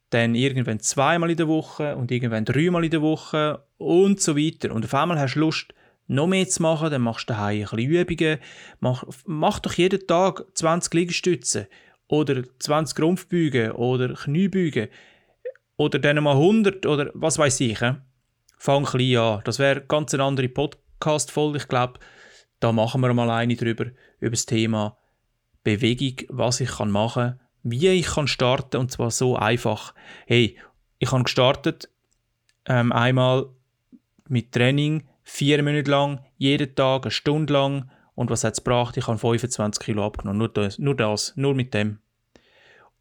dann 0.09 0.35
irgendwann 0.35 0.79
zweimal 0.79 1.31
in 1.31 1.37
der 1.37 1.47
Woche 1.47 1.95
und 1.95 2.11
irgendwann 2.11 2.45
dreimal 2.45 2.83
in 2.83 2.91
der 2.91 3.01
Woche 3.01 3.63
und 3.77 4.21
so 4.21 4.35
weiter. 4.35 4.73
Und 4.73 4.85
auf 4.85 4.93
einmal 4.93 5.19
hast 5.19 5.35
du 5.35 5.39
Lust, 5.39 5.73
noch 6.07 6.27
mehr 6.27 6.47
zu 6.47 6.61
machen, 6.61 6.89
dann 6.89 7.01
machst 7.01 7.29
du 7.29 7.33
daheim 7.33 7.59
ein 7.59 7.75
bisschen 7.77 7.91
Übungen. 7.91 8.39
Mach, 8.79 9.03
mach 9.25 9.59
doch 9.59 9.73
jeden 9.73 10.05
Tag 10.07 10.45
20 10.55 10.93
Liegestützen 10.93 11.67
oder 12.11 12.43
20 12.59 12.99
Rumpfbeugen 12.99 13.71
oder 13.71 14.13
Kniebeugen 14.13 14.89
oder 15.77 15.97
dann 15.97 16.23
mal 16.23 16.33
100 16.33 16.85
oder 16.85 17.09
was 17.13 17.39
weiß 17.39 17.59
ich. 17.61 17.79
Fang 18.57 18.83
klein 18.83 19.17
an. 19.17 19.41
Das 19.45 19.57
wäre 19.57 19.81
ganz 19.81 20.13
eine 20.13 20.23
andere 20.23 20.49
Podcast-Folge. 20.49 21.57
Ich 21.57 21.67
glaube, 21.67 21.99
da 22.59 22.71
machen 22.71 23.01
wir 23.01 23.13
mal 23.13 23.31
eine 23.31 23.55
drüber, 23.55 23.85
über 24.19 24.31
das 24.31 24.45
Thema 24.45 24.97
Bewegung, 25.63 26.27
was 26.29 26.59
ich 26.59 26.69
kann 26.69 26.91
machen 26.91 27.39
wie 27.63 27.87
ich 27.89 28.07
kann 28.07 28.27
starten 28.27 28.77
und 28.77 28.91
zwar 28.91 29.11
so 29.11 29.35
einfach. 29.35 29.93
Hey, 30.25 30.57
ich 30.99 31.11
habe 31.11 31.23
gestartet 31.23 31.89
ähm, 32.65 32.91
einmal 32.91 33.47
mit 34.27 34.51
Training, 34.51 35.07
vier 35.23 35.61
Monate 35.63 35.89
lang, 35.89 36.25
jeden 36.37 36.75
Tag, 36.75 37.03
eine 37.03 37.11
Stunde 37.11 37.53
lang 37.53 37.91
und 38.15 38.29
was 38.29 38.43
hat 38.43 38.53
es 38.53 38.63
gebracht? 38.63 38.97
Ich 38.97 39.07
habe 39.07 39.17
25 39.17 39.83
Kilo 39.83 40.05
abgenommen, 40.05 40.37
nur 40.37 40.49
das, 40.49 40.79
nur 40.79 40.95
das, 40.95 41.33
nur 41.35 41.55
mit 41.55 41.73
dem. 41.73 41.99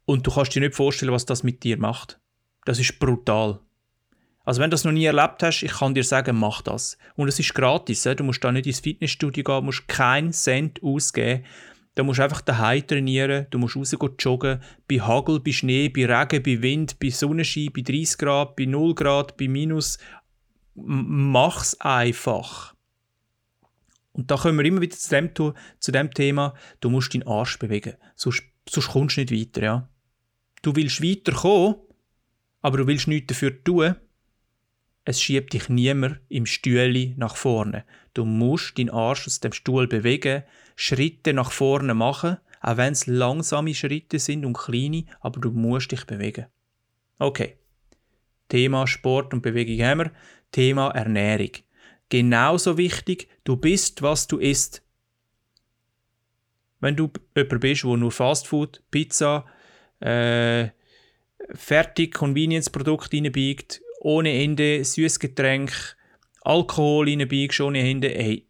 Und 0.05 0.25
du 0.25 0.31
kannst 0.31 0.55
dir 0.55 0.61
nicht 0.61 0.75
vorstellen, 0.75 1.11
was 1.11 1.25
das 1.25 1.43
mit 1.43 1.63
dir 1.63 1.77
macht. 1.77 2.19
Das 2.65 2.79
ist 2.79 2.99
brutal. 2.99 3.59
Also 4.43 4.59
wenn 4.59 4.69
du 4.69 4.75
das 4.75 4.83
noch 4.83 4.91
nie 4.91 5.05
erlebt 5.05 5.43
hast, 5.43 5.61
ich 5.61 5.71
kann 5.71 5.93
dir 5.93 6.03
sagen, 6.03 6.37
mach 6.37 6.61
das. 6.61 6.97
Und 7.15 7.27
es 7.27 7.39
ist 7.39 7.53
gratis. 7.53 8.03
Du 8.03 8.23
musst 8.23 8.43
da 8.43 8.51
nicht 8.51 8.65
ins 8.65 8.79
Fitnessstudio 8.79 9.43
gehen, 9.43 9.65
musst 9.65 9.87
keinen 9.87 10.33
Cent 10.33 10.81
ausgeben. 10.83 11.45
Du 11.95 12.05
musst 12.05 12.21
einfach 12.21 12.41
daheim 12.41 12.87
trainieren, 12.87 13.47
du 13.49 13.59
musst 13.59 13.75
raus 13.75 13.95
joggen, 14.17 14.61
bei 14.87 15.01
Hagel, 15.01 15.41
bei 15.41 15.51
Schnee, 15.51 15.89
bei 15.89 16.05
Regen, 16.05 16.41
bei 16.41 16.61
Wind, 16.61 16.99
bei 16.99 17.09
Sonnenschein, 17.09 17.69
bei 17.75 17.81
30 17.81 18.17
Grad, 18.17 18.55
bei 18.55 18.65
0 18.65 18.95
Grad, 18.95 19.35
bei 19.35 19.49
Minus. 19.49 19.97
Mach's 20.73 21.79
einfach. 21.81 22.70
Und 24.13 24.29
da 24.29 24.35
kommen 24.35 24.57
wir 24.57 24.65
immer 24.65 24.81
wieder 24.81 24.95
zu 24.95 25.09
dem, 25.09 25.33
zu 25.79 25.91
dem 25.91 26.13
Thema, 26.13 26.53
du 26.79 26.89
musst 26.89 27.13
deinen 27.13 27.27
Arsch 27.27 27.57
bewegen. 27.59 27.95
Sonst, 28.15 28.43
sonst 28.67 28.89
kommst 28.89 29.17
du 29.17 29.21
nicht 29.21 29.31
weiter. 29.31 29.63
Ja? 29.63 29.89
Du 30.61 30.75
willst 30.75 31.01
weiterkommen, 31.01 31.75
aber 32.61 32.77
du 32.77 32.87
willst 32.87 33.07
nichts 33.07 33.27
dafür 33.27 33.63
tun 33.63 33.95
es 35.03 35.21
schiebt 35.21 35.53
dich 35.53 35.69
niemand 35.69 36.19
im 36.29 36.45
Stühle 36.45 37.13
nach 37.17 37.35
vorne. 37.35 37.85
Du 38.13 38.25
musst 38.25 38.77
deinen 38.77 38.91
Arsch 38.91 39.27
aus 39.27 39.39
dem 39.39 39.53
Stuhl 39.53 39.87
bewegen, 39.87 40.43
Schritte 40.75 41.33
nach 41.33 41.51
vorne 41.51 41.93
machen, 41.93 42.37
auch 42.61 42.77
wenn 42.77 42.93
es 42.93 43.07
langsame 43.07 43.73
Schritte 43.73 44.19
sind 44.19 44.45
und 44.45 44.57
kleine, 44.57 45.05
aber 45.19 45.41
du 45.41 45.51
musst 45.51 45.91
dich 45.91 46.05
bewegen. 46.05 46.45
Okay. 47.17 47.57
Thema 48.49 48.85
Sport 48.85 49.33
und 49.33 49.41
Bewegung 49.41 49.85
haben 49.85 49.99
wir. 49.99 50.11
Thema 50.51 50.89
Ernährung. 50.91 51.51
Genauso 52.11 52.77
wichtig, 52.77 53.29
du 53.45 53.55
bist, 53.55 54.01
was 54.01 54.27
du 54.27 54.37
isst. 54.37 54.83
Wenn 56.81 56.97
du 56.97 57.09
jemand 57.37 57.61
bist, 57.61 57.83
der 57.85 57.95
nur 57.95 58.11
Fastfood, 58.11 58.83
Pizza, 58.91 59.45
äh, 60.01 60.71
fertig 61.53 62.13
Convenience-Produkte 62.13 63.15
reinbiegt 63.15 63.81
ohne 64.01 64.43
Ende, 64.43 64.83
Süßgetränk, 64.83 65.71
Alkohol 66.41 67.07
reinbiegst 67.07 67.61
ohne 67.61 67.79
Ende, 67.79 68.13
ey, 68.13 68.45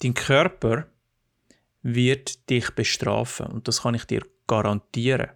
dein 0.00 0.14
Körper 0.14 0.86
wird 1.82 2.48
dich 2.48 2.70
bestrafen 2.70 3.46
und 3.48 3.68
das 3.68 3.82
kann 3.82 3.94
ich 3.94 4.06
dir 4.06 4.22
garantieren. 4.46 5.28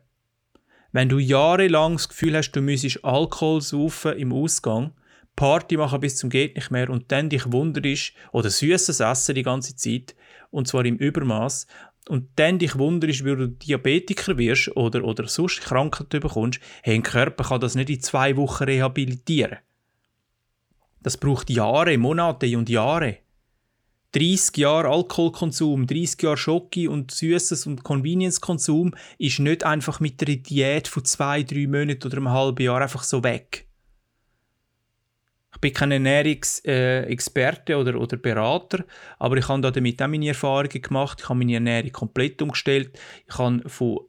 Wenn 0.92 1.10
du 1.10 1.18
jahrelang 1.18 1.96
das 1.96 2.08
Gefühl 2.08 2.38
hast, 2.38 2.52
du 2.52 2.62
müsstest 2.62 3.04
Alkohol 3.04 3.60
saufen 3.60 4.16
im 4.16 4.32
Ausgang, 4.32 4.94
Party 5.36 5.76
machen 5.76 6.00
bis 6.00 6.16
zum 6.16 6.30
geht 6.30 6.56
nicht 6.56 6.70
mehr. 6.70 6.90
Und 6.90 7.10
dann 7.10 7.28
dich 7.28 7.50
wunderst 7.50 8.12
oder 8.32 8.50
süßes 8.50 9.00
Essen 9.00 9.34
die 9.34 9.42
ganze 9.42 9.76
Zeit. 9.76 10.14
Und 10.50 10.68
zwar 10.68 10.84
im 10.84 10.96
Übermaß. 10.96 11.66
Und 12.08 12.28
dann 12.36 12.58
dich 12.58 12.78
wunderst, 12.78 13.24
wie 13.24 13.34
du 13.34 13.48
Diabetiker 13.48 14.36
wirst 14.36 14.76
oder, 14.76 15.04
oder 15.04 15.26
sonst 15.26 15.62
Krankheit 15.62 16.10
bekommst, 16.10 16.60
hey, 16.82 16.94
ein 16.94 17.02
Körper 17.02 17.44
kann 17.44 17.60
das 17.60 17.74
nicht 17.74 17.88
in 17.88 18.00
zwei 18.00 18.36
Wochen 18.36 18.64
rehabilitieren. 18.64 19.58
Das 21.00 21.16
braucht 21.16 21.50
Jahre, 21.50 21.96
Monate 21.96 22.56
und 22.56 22.68
Jahre. 22.68 23.18
30 24.12 24.58
Jahre 24.58 24.88
Alkoholkonsum, 24.88 25.86
30 25.86 26.22
Jahre 26.22 26.36
Schocke 26.36 26.88
und 26.88 27.10
Süßes 27.10 27.66
und 27.66 27.82
Convenience-Konsum 27.82 28.94
ist 29.18 29.40
nicht 29.40 29.64
einfach 29.64 29.98
mit 29.98 30.22
einer 30.22 30.36
Diät 30.36 30.86
von 30.86 31.04
zwei, 31.04 31.42
drei 31.42 31.66
Monaten 31.66 32.06
oder 32.06 32.18
einem 32.18 32.30
halben 32.30 32.62
Jahr 32.62 32.80
einfach 32.80 33.02
so 33.02 33.24
weg 33.24 33.63
bin 35.60 35.72
kein 35.72 35.92
Ernährungsexperte 35.92 37.72
äh, 37.72 37.76
oder, 37.76 38.00
oder 38.00 38.16
Berater, 38.16 38.84
aber 39.18 39.36
ich 39.36 39.48
habe 39.48 39.70
damit 39.70 40.02
auch 40.02 40.08
meine 40.08 40.28
Erfahrungen 40.28 40.82
gemacht. 40.82 41.20
Ich 41.20 41.28
habe 41.28 41.38
meine 41.38 41.54
Ernährung 41.54 41.92
komplett 41.92 42.42
umgestellt. 42.42 42.98
Ich 43.28 43.38
habe 43.38 43.68
von 43.68 44.00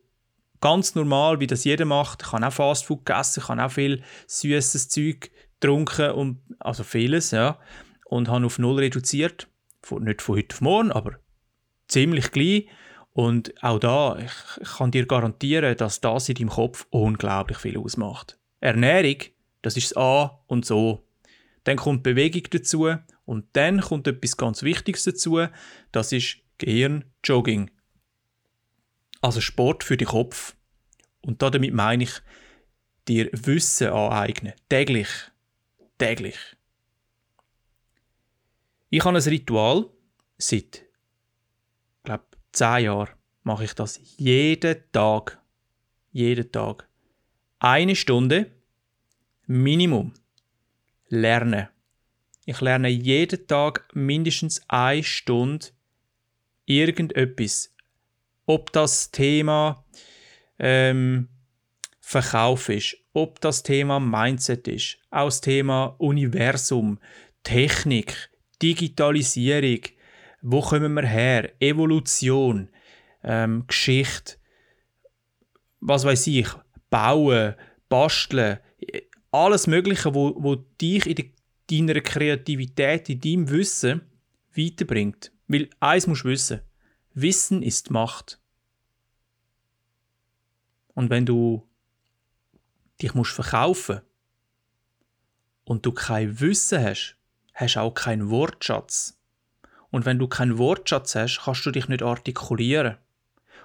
ganz 0.62 0.96
normal, 0.96 1.40
wie 1.40 1.48
das 1.48 1.64
jeder 1.64 1.86
macht, 1.86 2.24
ich 2.24 2.32
habe 2.32 2.48
auch 2.48 2.54
Fastfood 2.54 3.06
gegessen, 3.06 3.42
ich 3.44 3.50
habe 3.50 3.64
auch 3.64 3.72
viel 3.72 4.02
süßes 4.28 4.90
Zeug 4.90 5.30
getrunken, 5.60 6.12
und, 6.12 6.42
also 6.60 6.84
vieles, 6.84 7.32
ja, 7.32 7.60
und 8.06 8.30
habe 8.30 8.46
auf 8.46 8.60
null 8.60 8.80
reduziert. 8.80 9.48
Nicht 10.00 10.22
von 10.22 10.38
heute 10.38 10.56
auf 10.56 10.62
morgen, 10.62 10.92
aber 10.92 11.20
ziemlich 11.88 12.32
gleich. 12.32 12.68
Und 13.14 13.54
auch 13.64 13.80
da, 13.80 14.18
ich, 14.18 14.32
ich 14.62 14.78
kann 14.78 14.92
dir 14.92 15.06
garantieren, 15.06 15.78
dass 15.78 16.02
das 16.02 16.28
in 16.28 16.36
deinem 16.36 16.50
Kopf 16.50 16.88
unglaublich 16.90 17.58
viel 17.60 17.78
ausmacht. 17.78 18.38
Ernährung, 18.60 19.18
das 19.62 19.78
ist 19.78 19.92
das 19.92 19.98
A 19.98 20.40
und 20.48 20.66
so. 20.66 21.05
Dann 21.66 21.78
kommt 21.78 22.04
Bewegung 22.04 22.44
dazu 22.52 22.96
und 23.26 23.46
dann 23.54 23.82
kommt 23.82 24.08
etwas 24.08 24.38
ganz 24.38 24.64
Wichtiges 24.64 25.04
dazu, 25.04 25.46
das 25.92 26.12
ist 26.12 26.38
Gehirnjogging. 26.60 27.72
Also 29.22 29.42
Sport 29.42 29.84
für 29.84 29.98
den 29.98 30.08
Kopf. 30.08 30.56
Und 31.22 31.42
damit 31.42 31.74
meine 31.74 32.04
ich, 32.04 32.22
dir 33.08 33.30
Wissen 33.34 33.90
aneignen. 33.90 34.54
Täglich. 34.70 35.10
Täglich. 35.98 36.38
Ich 38.92 39.04
habe 39.04 39.18
ein 39.18 39.24
Ritual 39.24 39.90
seit, 40.38 40.86
glaube 42.04 42.26
zehn 42.52 42.86
Jahren 42.86 43.10
mache 43.44 43.64
ich 43.64 43.74
das 43.74 44.00
jeden 44.18 44.84
Tag. 44.92 45.42
Jeden 46.12 46.52
Tag. 46.52 46.88
Eine 47.60 47.96
Stunde 47.96 48.52
Minimum 49.48 50.14
lernen. 51.16 51.68
Ich 52.46 52.62
lerne 52.62 52.90
jeden 52.90 53.48
Tag 53.48 53.88
mindestens 53.94 54.62
eine 54.68 55.04
Stunde 55.04 55.68
irgendetwas. 56.66 57.74
Ob 58.46 58.72
das 58.72 59.10
Thema 59.10 59.84
ähm, 60.60 61.28
Verkauf 62.00 62.70
ist, 62.70 62.98
ob 63.14 63.42
das 63.42 63.64
Thema 63.64 64.00
Mindset 64.00 64.68
ist, 64.68 64.98
auch 65.10 65.26
das 65.26 65.42
Thema 65.42 65.96
Universum, 65.98 67.00
Technik, 67.42 68.30
Digitalisierung, 68.62 69.80
wo 70.42 70.62
kommen 70.62 70.94
wir 70.94 71.06
her, 71.06 71.52
Evolution, 71.60 72.70
ähm, 73.24 73.66
Geschichte, 73.66 74.36
was 75.80 76.06
weiß 76.06 76.28
ich, 76.28 76.48
Bauen, 76.92 77.56
Basteln, 77.90 78.60
alles 79.36 79.68
Mögliche, 79.68 80.13
wo, 80.13 80.36
wo 80.38 80.56
dich 80.56 81.06
in 81.06 81.88
deiner 81.88 82.01
Kreativität, 82.01 83.10
in 83.10 83.20
deinem 83.20 83.50
Wissen 83.50 84.01
weiterbringt. 84.56 85.32
Weil 85.48 85.70
eins 85.80 86.08
musst 86.08 86.24
du 86.24 86.30
wissen: 86.30 86.62
Wissen 87.13 87.62
ist 87.62 87.92
Macht. 87.92 88.39
Und 90.94 91.10
wenn 91.10 91.25
du 91.25 91.68
dich 93.01 93.13
musst 93.13 93.34
verkaufen 93.34 94.01
und 95.65 95.86
du 95.86 95.92
kein 95.92 96.39
Wissen 96.39 96.82
hast, 96.82 97.18
hast 97.54 97.75
du 97.75 97.82
auch 97.82 97.94
keinen 97.94 98.30
Wortschatz. 98.30 99.20
Und 99.92 100.06
wenn 100.06 100.20
du 100.20 100.27
keinen 100.27 100.58
Wortschatz 100.58 101.15
hast, 101.15 101.42
kannst 101.44 101.65
du 101.65 101.72
dich 101.72 101.88
nicht 101.88 102.04
artikulieren. 102.04 102.98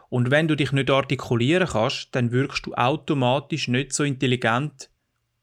Und 0.08 0.30
wenn 0.30 0.48
du 0.48 0.56
dich 0.56 0.72
nicht 0.72 0.90
artikulieren 0.90 1.68
kannst, 1.68 2.08
dann 2.12 2.32
wirkst 2.32 2.66
du 2.66 2.74
automatisch 2.74 3.68
nicht 3.68 3.92
so 3.92 4.02
intelligent 4.02 4.90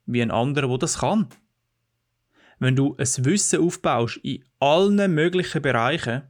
wie 0.07 0.21
ein 0.21 0.31
anderer, 0.31 0.67
der 0.67 0.77
das 0.79 0.99
kann. 0.99 1.29
Wenn 2.59 2.75
du 2.75 2.95
ein 2.97 3.25
Wissen 3.25 3.61
aufbaust 3.61 4.17
in 4.23 4.43
allen 4.59 5.13
möglichen 5.13 5.61
Bereichen, 5.61 6.23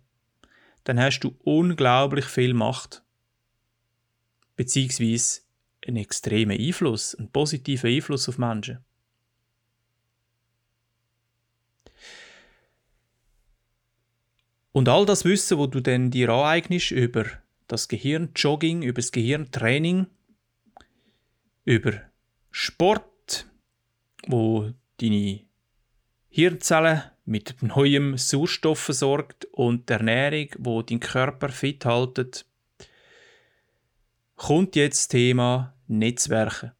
dann 0.83 0.99
hast 0.99 1.21
du 1.21 1.35
unglaublich 1.43 2.25
viel 2.25 2.53
Macht. 2.53 3.03
Beziehungsweise 4.55 5.41
einen 5.85 5.97
extremen 5.97 6.59
Einfluss, 6.59 7.15
einen 7.15 7.31
positiven 7.31 7.89
Einfluss 7.89 8.27
auf 8.27 8.37
Menschen. 8.37 8.79
Und 14.71 14.89
all 14.89 15.05
das 15.05 15.25
Wissen, 15.25 15.57
wo 15.57 15.65
du 15.67 15.79
dann 15.79 16.11
dir 16.11 16.29
aneignest 16.29 16.91
über 16.91 17.25
das 17.67 17.87
Gehirnjogging, 17.87 18.83
über 18.83 19.01
das 19.01 19.11
Gehirntraining, 19.11 20.07
über 21.65 21.93
Sport, 22.51 23.03
wo 24.27 24.71
deine 25.01 25.41
Hirnzellen 26.29 27.03
mit 27.25 27.61
neuem 27.61 28.17
Sauerstoff 28.17 28.79
versorgt 28.79 29.45
und 29.51 29.89
die 29.89 29.93
Ernährung, 29.93 30.49
wo 30.59 30.81
dein 30.81 30.99
Körper 30.99 31.49
fit 31.49 31.85
haltet, 31.85 32.45
kommt 34.35 34.75
jetzt 34.75 34.97
das 34.97 35.07
Thema 35.09 35.73
Netzwerken. 35.87 36.71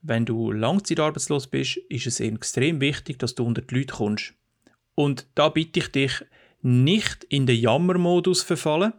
Wenn 0.00 0.24
du 0.24 0.52
langzeitarbeitslos 0.52 1.46
bist, 1.46 1.76
ist 1.88 2.06
es 2.06 2.20
extrem 2.20 2.80
wichtig, 2.80 3.18
dass 3.18 3.34
du 3.34 3.44
unter 3.44 3.62
die 3.62 3.74
Leute 3.74 3.94
kommst. 3.94 4.34
Und 4.94 5.26
da 5.34 5.48
bitte 5.48 5.80
ich 5.80 5.88
dich, 5.88 6.24
nicht 6.62 7.24
in 7.24 7.46
den 7.46 7.60
Jammermodus 7.60 8.42
verfallen, 8.42 8.92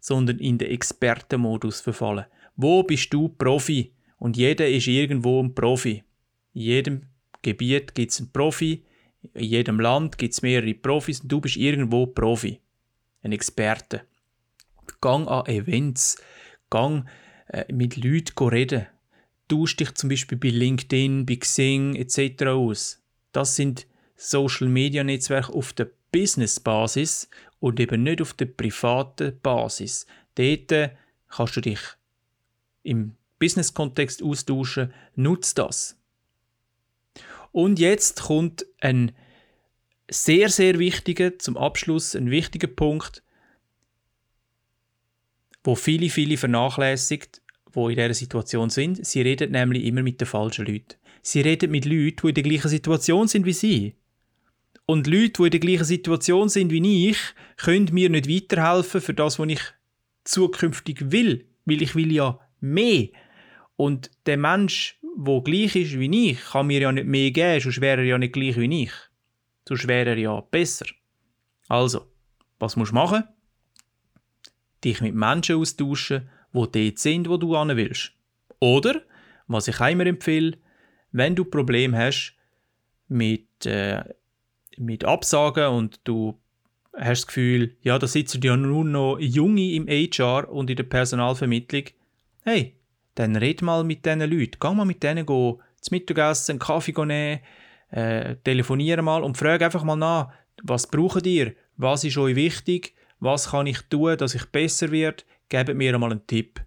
sondern 0.00 0.38
in 0.38 0.58
den 0.58 0.70
Expertenmodus 0.70 1.80
verfallen. 1.80 2.26
Wo 2.56 2.82
bist 2.82 3.12
du 3.12 3.28
Profi? 3.28 3.92
Und 4.18 4.36
jeder 4.36 4.68
ist 4.68 4.86
irgendwo 4.86 5.42
ein 5.42 5.54
Profi. 5.54 6.04
In 6.54 6.60
jedem 6.60 7.06
Gebiet 7.44 7.94
gibt 7.94 8.10
es 8.10 8.18
einen 8.18 8.32
Profi, 8.32 8.82
in 9.32 9.44
jedem 9.44 9.80
Land 9.80 10.18
gibt 10.18 10.34
es 10.34 10.42
mehrere 10.42 10.74
Profis 10.74 11.20
und 11.20 11.30
du 11.30 11.40
bist 11.40 11.56
irgendwo 11.56 12.06
Profi. 12.06 12.60
Ein 13.22 13.32
Experte. 13.32 14.02
Gang 15.00 15.28
an 15.28 15.46
Events, 15.46 16.20
gang 16.68 17.06
äh, 17.48 17.72
mit 17.72 17.96
Leuten 17.96 18.48
reden. 18.48 18.86
Tausch 19.48 19.76
dich 19.76 19.94
zum 19.94 20.08
Beispiel 20.10 20.38
bei 20.38 20.48
LinkedIn, 20.48 21.26
bei 21.26 21.36
Xing 21.36 21.94
etc. 21.94 22.46
aus. 22.46 23.02
Das 23.32 23.56
sind 23.56 23.86
Social 24.16 24.68
Media 24.68 25.04
Netzwerke 25.04 25.52
auf 25.52 25.72
der 25.72 25.90
Business-Basis 26.12 27.28
und 27.60 27.80
eben 27.80 28.02
nicht 28.02 28.22
auf 28.22 28.34
der 28.34 28.46
privaten 28.46 29.38
Basis. 29.40 30.06
Dort 30.34 30.72
äh, 30.72 30.90
kannst 31.28 31.56
du 31.56 31.60
dich 31.60 31.80
im 32.82 33.16
Business-Kontext 33.38 34.22
austauschen. 34.22 34.92
Nutz 35.16 35.54
das. 35.54 35.98
Und 37.54 37.78
jetzt 37.78 38.22
kommt 38.22 38.66
ein 38.80 39.12
sehr, 40.10 40.48
sehr 40.48 40.80
wichtiger, 40.80 41.38
zum 41.38 41.56
Abschluss, 41.56 42.16
ein 42.16 42.28
wichtiger 42.28 42.66
Punkt, 42.66 43.22
wo 45.62 45.76
viele, 45.76 46.10
viele 46.10 46.36
vernachlässigt, 46.36 47.42
wo 47.70 47.88
in 47.88 47.94
dieser 47.94 48.12
Situation 48.12 48.70
sind. 48.70 49.06
Sie 49.06 49.20
reden 49.22 49.52
nämlich 49.52 49.84
immer 49.84 50.02
mit 50.02 50.20
den 50.20 50.26
falschen 50.26 50.66
Leuten. 50.66 50.96
Sie 51.22 51.42
reden 51.42 51.70
mit 51.70 51.84
Leuten, 51.84 52.16
die 52.22 52.28
in 52.30 52.34
der 52.34 52.42
gleichen 52.42 52.68
Situation 52.68 53.28
sind 53.28 53.46
wie 53.46 53.52
sie. 53.52 53.94
Und 54.84 55.06
Leute, 55.06 55.34
die 55.34 55.44
in 55.44 55.50
der 55.52 55.60
gleichen 55.60 55.84
Situation 55.84 56.48
sind 56.48 56.72
wie 56.72 57.08
ich, 57.08 57.18
können 57.56 57.88
mir 57.92 58.10
nicht 58.10 58.28
weiterhelfen 58.28 59.00
für 59.00 59.14
das, 59.14 59.38
was 59.38 59.48
ich 59.48 59.62
zukünftig 60.24 61.12
will. 61.12 61.46
Weil 61.66 61.82
ich 61.82 61.94
will 61.94 62.10
ja 62.10 62.40
mehr. 62.58 63.10
Und 63.76 64.10
der 64.26 64.38
Mensch, 64.38 64.98
der 65.16 65.42
gleich 65.42 65.76
ist 65.76 65.98
wie 65.98 66.30
ich, 66.30 66.44
kann 66.44 66.66
mir 66.66 66.80
ja 66.80 66.92
nicht 66.92 67.06
mehr 67.06 67.30
geben, 67.30 67.60
sonst 67.60 67.80
wäre 67.80 68.00
er 68.00 68.06
ja 68.06 68.18
nicht 68.18 68.32
gleich 68.32 68.56
wie 68.56 68.82
ich. 68.82 68.92
Sonst 69.68 69.88
wäre 69.88 70.10
er 70.10 70.18
ja 70.18 70.40
besser. 70.40 70.86
Also, 71.68 72.06
was 72.58 72.76
musst 72.76 72.92
du 72.92 72.96
machen? 72.96 73.24
dich 74.84 75.00
mit 75.00 75.14
Menschen 75.14 75.56
austauschen, 75.56 76.28
die 76.52 76.70
dort 76.70 76.98
sind, 76.98 77.28
wo 77.28 77.36
du 77.36 77.58
hin 77.58 77.76
willst. 77.76 78.12
Oder, 78.60 79.02
was 79.46 79.68
ich 79.68 79.80
immer 79.80 80.06
empfehle, 80.06 80.58
wenn 81.12 81.34
du 81.34 81.44
Probleme 81.44 81.96
hast 81.96 82.36
mit, 83.08 83.66
äh, 83.66 84.02
mit 84.76 85.04
Absagen 85.04 85.68
und 85.68 86.00
du 86.04 86.38
hast 86.92 87.22
das 87.22 87.26
Gefühl, 87.26 87.76
ja, 87.82 87.98
da 87.98 88.06
sitzen 88.06 88.40
ja 88.42 88.56
nur 88.56 88.84
noch 88.84 89.18
Junge 89.18 89.72
im 89.72 89.86
HR 89.88 90.50
und 90.50 90.70
in 90.70 90.76
der 90.76 90.84
Personalvermittlung, 90.84 91.84
hey, 92.44 92.76
dann 93.14 93.36
red 93.36 93.62
mal 93.62 93.84
mit 93.84 94.04
diesen 94.04 94.20
Leuten. 94.20 94.58
Geh 94.60 94.74
mal 94.74 94.84
mit 94.84 95.02
denen 95.02 95.26
go 95.26 95.60
zum 95.80 95.96
Mittagessen, 95.96 96.52
einen 96.52 96.58
Kaffee 96.58 96.92
nehmen, 97.04 97.40
äh, 97.90 98.36
telefoniere 98.36 99.02
mal 99.02 99.22
und 99.22 99.36
frage 99.36 99.64
einfach 99.64 99.84
mal 99.84 99.96
nach, 99.96 100.32
was 100.62 100.86
braucht 100.86 101.26
ihr? 101.26 101.54
Was 101.76 102.04
ist 102.04 102.16
euch 102.16 102.36
wichtig? 102.36 102.94
Was 103.20 103.50
kann 103.50 103.66
ich 103.66 103.80
tun, 103.82 104.16
dass 104.16 104.34
ich 104.34 104.46
besser 104.46 104.90
werde? 104.90 105.24
Gebt 105.48 105.74
mir 105.74 105.94
einmal 105.94 106.12
einen 106.12 106.26
Tipp. 106.26 106.60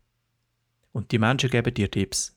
Und 0.92 1.12
die 1.12 1.20
Menschen 1.20 1.50
geben 1.50 1.74
dir 1.74 1.90
Tipps. 1.90 2.36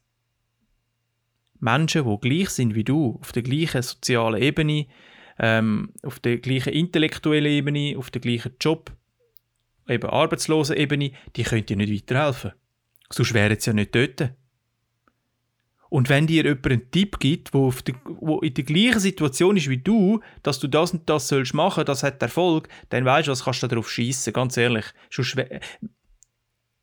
Menschen, 1.60 2.04
die 2.04 2.28
gleich 2.28 2.50
sind 2.50 2.74
wie 2.74 2.84
du, 2.84 3.18
auf 3.20 3.32
der 3.32 3.42
gleichen 3.42 3.82
sozialen 3.82 4.42
Ebene, 4.42 4.86
ähm, 5.38 5.92
auf 6.02 6.18
der 6.20 6.38
gleichen 6.38 6.72
intellektuellen 6.72 7.50
Ebene, 7.50 7.96
auf 7.98 8.10
der 8.10 8.20
gleichen 8.20 8.52
Job, 8.60 8.92
eben 9.88 10.08
arbeitslosen 10.08 10.76
Ebene, 10.76 11.12
die 11.36 11.42
können 11.42 11.66
dir 11.66 11.76
nicht 11.76 12.10
weiterhelfen. 12.10 12.52
Sonst 13.12 13.34
wären 13.34 13.58
sie 13.58 13.70
ja 13.70 13.74
nicht 13.74 13.94
dort. 13.94 14.32
Und 15.90 16.08
wenn 16.08 16.28
dir 16.28 16.44
jemand 16.44 16.66
einen 16.66 16.90
Tipp 16.92 17.18
gibt, 17.18 17.52
wo, 17.52 17.72
der, 17.72 17.96
wo 18.04 18.38
in 18.38 18.54
der 18.54 18.62
gleichen 18.62 19.00
Situation 19.00 19.56
ist 19.56 19.68
wie 19.68 19.78
du, 19.78 20.20
dass 20.44 20.60
du 20.60 20.68
das 20.68 20.92
und 20.92 21.10
das 21.10 21.26
sollst 21.26 21.52
machen, 21.52 21.84
das 21.84 22.04
hat 22.04 22.22
Erfolg, 22.22 22.68
dann 22.90 23.04
weißt 23.04 23.26
du, 23.26 23.32
was 23.32 23.44
kannst 23.44 23.64
du 23.64 23.66
darauf 23.66 23.90
schießen, 23.90 24.32
ganz 24.32 24.56
ehrlich. 24.56 24.86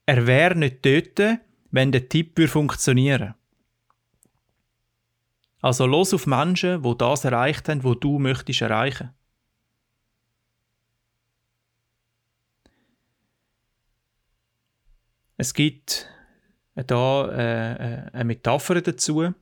Er 0.06 0.28
wäre 0.28 0.56
nicht 0.56 0.86
dort, 0.86 1.40
wenn 1.72 1.94
der 1.94 2.10
Tipp 2.10 2.38
funktionieren 2.50 3.36
Also 5.62 5.86
los 5.86 6.14
auf 6.14 6.28
Menschen, 6.28 6.84
wo 6.84 6.94
das 6.94 7.24
erreicht 7.24 7.70
haben, 7.70 7.86
wo 7.86 7.96
du 7.96 8.20
möchtest 8.20 8.62
erreichen. 8.62 9.14
Es 15.38 15.54
gibt 15.54 16.10
da 16.86 17.30
äh, 17.30 17.74
äh, 17.74 18.12
eine 18.14 18.26
Metapher 18.26 18.82
dazu. 18.82 19.34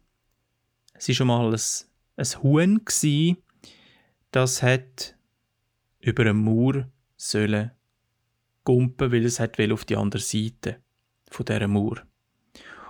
Es 0.94 1.08
war 1.08 1.16
schon 1.16 1.28
mal 1.28 1.54
ein, 1.54 1.60
ein 2.18 2.44
Huhn, 2.44 2.82
gewesen, 2.86 3.38
das 4.32 4.64
hat 4.64 5.16
über 6.00 6.24
einen 6.24 6.44
Mauer 6.44 6.90
sollen 7.18 7.72
gumpen, 8.64 9.12
weil 9.12 9.26
es 9.26 9.40
auf 9.40 9.86
die 9.86 9.96
andere 9.96 10.22
Seite 10.22 10.78
von 11.30 11.46
dieser 11.46 11.68
Mauer. 11.68 12.02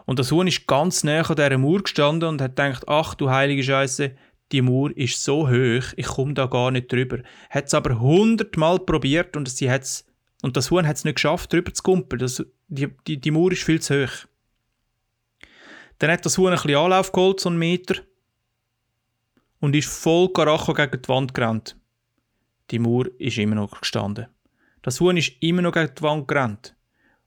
Und 0.06 0.20
das 0.20 0.32
Huhn 0.32 0.48
ist 0.48 0.68
ganz 0.68 1.04
näher 1.04 1.30
an 1.30 1.36
dieser 1.36 1.58
Mauer 1.58 1.84
gestanden 1.84 2.30
und 2.30 2.42
hat 2.42 2.56
gedacht, 2.56 2.84
ach 2.88 3.16
du 3.16 3.30
heilige 3.30 3.64
Scheiße, 3.64 4.16
die 4.52 4.62
Mauer 4.62 4.96
ist 4.96 5.24
so 5.24 5.50
hoch, 5.50 5.94
ich 5.96 6.06
komme 6.06 6.34
da 6.34 6.46
gar 6.46 6.72
nicht 6.72 6.92
drüber. 6.92 7.20
Hat 7.50 7.66
es 7.66 7.74
aber 7.74 8.00
hundertmal 8.00 8.80
probiert 8.80 9.36
und 9.36 9.50
sie 9.50 9.70
hat's 9.70 10.06
und 10.42 10.58
das 10.58 10.70
Huhn 10.70 10.86
hat 10.86 10.98
es 10.98 11.06
nicht 11.06 11.16
geschafft, 11.16 11.52
drüber 11.52 11.74
zu 11.74 11.82
kumpeln. 11.82 12.20
Das, 12.20 12.46
die, 12.68 12.88
die, 13.08 13.20
die 13.20 13.32
Mauer 13.32 13.52
ist 13.52 13.64
viel 13.64 13.82
zu 13.82 14.04
hoch. 14.04 14.28
Dann 16.00 16.12
hat 16.12 16.26
das 16.26 16.38
Huhn 16.38 16.48
ein 16.48 16.56
bisschen 16.56 16.76
Anlauf 16.76 17.12
geholt, 17.12 17.40
so 17.40 17.50
einen 17.50 17.60
Meter, 17.60 17.96
und 19.60 19.76
ist 19.76 19.90
voll 19.90 20.30
Karacho 20.30 20.74
gegen 20.74 21.02
die 21.02 21.10
Wand 21.10 21.34
gerannt. 21.34 21.78
Die 22.72 22.80
Mauer 22.80 23.06
ist 23.18 23.38
immer 23.38 23.56
noch 23.56 23.80
gestanden. 23.80 24.28
Das 24.82 25.00
Huhn 25.00 25.18
ist 25.18 25.34
immer 25.40 25.62
noch 25.62 25.72
gegen 25.72 25.94
die 25.96 26.02
Wand 26.02 26.28
gerannt. 26.28 26.76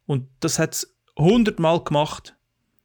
Und 0.06 0.28
das 0.40 0.58
hat 0.58 0.74
es 0.74 0.96
hundertmal 1.18 1.82
gemacht. 1.82 2.36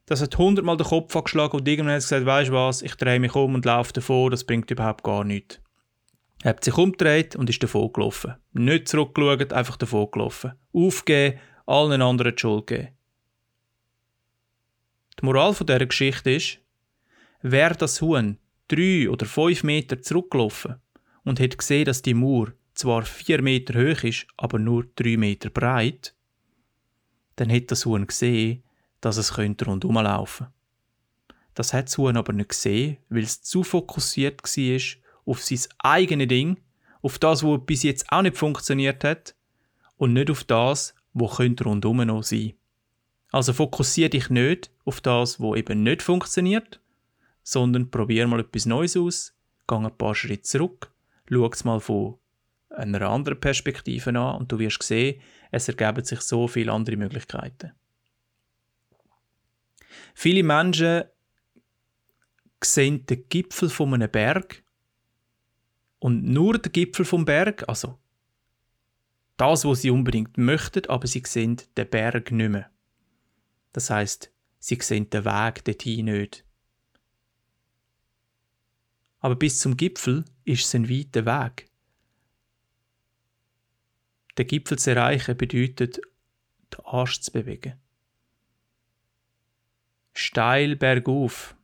Das 0.05 0.21
hat 0.21 0.37
hundertmal 0.37 0.77
den 0.77 0.87
Kopf 0.87 1.15
angeschlagen 1.15 1.57
und 1.57 1.67
irgendwann 1.67 1.93
hat 1.93 1.99
es 1.99 2.09
gesagt, 2.09 2.25
weißt 2.25 2.49
du 2.49 2.53
was, 2.53 2.81
ich 2.81 2.95
drehe 2.95 3.19
mich 3.19 3.35
um 3.35 3.55
und 3.55 3.65
laufe 3.65 3.93
davor, 3.93 4.29
das 4.29 4.43
bringt 4.43 4.69
überhaupt 4.69 5.03
gar 5.03 5.23
nichts. 5.23 5.59
Er 6.43 6.49
hat 6.49 6.63
sich 6.63 6.77
umgedreht 6.77 7.37
und 7.37 7.49
ist 7.49 7.63
davor 7.63 7.93
gelaufen. 7.93 8.35
Nicht 8.51 8.89
zurückgeschaut, 8.89 9.53
einfach 9.53 9.77
davor 9.77 10.11
gelaufen. 10.11 10.53
Aufgeben, 10.73 11.39
allen 11.65 12.01
anderen 12.01 12.35
die 12.35 12.41
Schuld 12.41 12.67
geben. 12.67 12.89
Die 15.19 15.25
Moral 15.25 15.53
dieser 15.53 15.85
Geschichte 15.85 16.31
ist, 16.31 16.59
wäre 17.41 17.75
das 17.75 18.01
Huhn 18.01 18.37
drei 18.67 19.09
oder 19.09 19.25
fünf 19.25 19.63
Meter 19.63 20.01
zurückgelaufen 20.01 20.75
und 21.23 21.39
hätte 21.39 21.57
gesehen, 21.57 21.85
dass 21.85 22.01
die 22.01 22.13
Mauer 22.13 22.53
zwar 22.73 23.03
vier 23.03 23.41
Meter 23.41 23.79
hoch 23.79 24.03
ist, 24.03 24.27
aber 24.37 24.59
nur 24.59 24.85
drei 24.95 25.17
Meter 25.17 25.49
breit, 25.49 26.15
dann 27.35 27.49
hätte 27.49 27.67
das 27.67 27.85
Huhn 27.85 28.07
gesehen, 28.07 28.63
dass 29.01 29.17
es 29.17 29.37
rundherum 29.37 29.79
laufen 29.95 30.47
könnte. 30.47 30.53
Das 31.53 31.73
hat 31.73 31.87
das 31.87 31.97
Huhn 31.97 32.17
aber 32.17 32.33
nicht 32.33 32.49
gesehen, 32.49 32.97
weil 33.09 33.23
es 33.23 33.41
zu 33.41 33.63
fokussiert 33.63 34.41
war 34.43 34.79
auf 35.25 35.41
sein 35.41 35.59
eigenes 35.79 36.27
Ding, 36.27 36.57
auf 37.01 37.19
das, 37.19 37.43
was 37.43 37.65
bis 37.65 37.83
jetzt 37.83 38.11
auch 38.11 38.21
nicht 38.21 38.37
funktioniert 38.37 39.03
hat 39.03 39.35
und 39.97 40.13
nicht 40.13 40.31
auf 40.31 40.43
das, 40.43 40.95
was 41.13 41.39
rundherum 41.39 41.97
noch 41.97 42.23
sein 42.23 42.53
Also 43.33 43.51
fokussiere 43.51 44.11
dich 44.11 44.29
nicht 44.29 44.69
auf 44.85 45.01
das, 45.01 45.39
was 45.39 45.57
eben 45.57 45.81
nicht 45.81 46.03
funktioniert, 46.03 46.79
sondern 47.41 47.89
probier 47.89 48.27
mal 48.27 48.41
etwas 48.41 48.67
Neues 48.67 48.95
aus, 48.95 49.33
geh 49.67 49.75
ein 49.75 49.97
paar 49.97 50.13
Schritte 50.13 50.43
zurück, 50.43 50.91
schau 51.27 51.49
es 51.49 51.63
mal 51.63 51.79
von 51.79 52.19
einer 52.69 53.01
anderen 53.09 53.39
Perspektive 53.39 54.11
an 54.11 54.35
und 54.35 54.51
du 54.51 54.59
wirst 54.59 54.83
sehen, 54.83 55.19
es 55.49 55.67
ergeben 55.67 56.05
sich 56.05 56.21
so 56.21 56.47
viele 56.47 56.71
andere 56.71 56.95
Möglichkeiten. 56.95 57.71
Viele 60.13 60.43
Menschen 60.43 61.05
sehen 62.63 63.03
den 63.07 63.27
Gipfel 63.29 63.69
von 63.69 63.95
einem 63.95 64.11
Berg 64.11 64.63
und 65.97 66.23
nur 66.23 66.59
den 66.59 66.71
Gipfel 66.71 67.03
vom 67.03 67.25
Berg, 67.25 67.67
also 67.67 67.97
das, 69.37 69.65
was 69.65 69.81
sie 69.81 69.89
unbedingt 69.89 70.37
möchten, 70.37 70.87
aber 70.87 71.07
sie 71.07 71.23
sehen 71.25 71.59
den 71.75 71.89
Berg 71.89 72.31
nicht 72.31 72.49
mehr. 72.49 72.69
Das 73.73 73.89
heißt, 73.89 74.31
sie 74.59 74.77
sehen 74.81 75.09
den 75.09 75.25
Weg 75.25 75.65
dorthin 75.65 76.05
nicht. 76.05 76.45
Aber 79.19 79.35
bis 79.35 79.59
zum 79.59 79.77
Gipfel 79.77 80.25
ist 80.45 80.65
es 80.65 80.75
ein 80.75 80.89
weiter 80.89 81.25
Weg. 81.25 81.67
Den 84.37 84.47
Gipfel 84.47 84.79
zu 84.79 84.91
erreichen 84.91 85.37
bedeutet, 85.37 85.97
den 85.97 86.85
Arsch 86.85 87.21
zu 87.21 87.31
bewegen. 87.31 87.79
Steil 90.13 90.75
bergauf, 90.75 91.55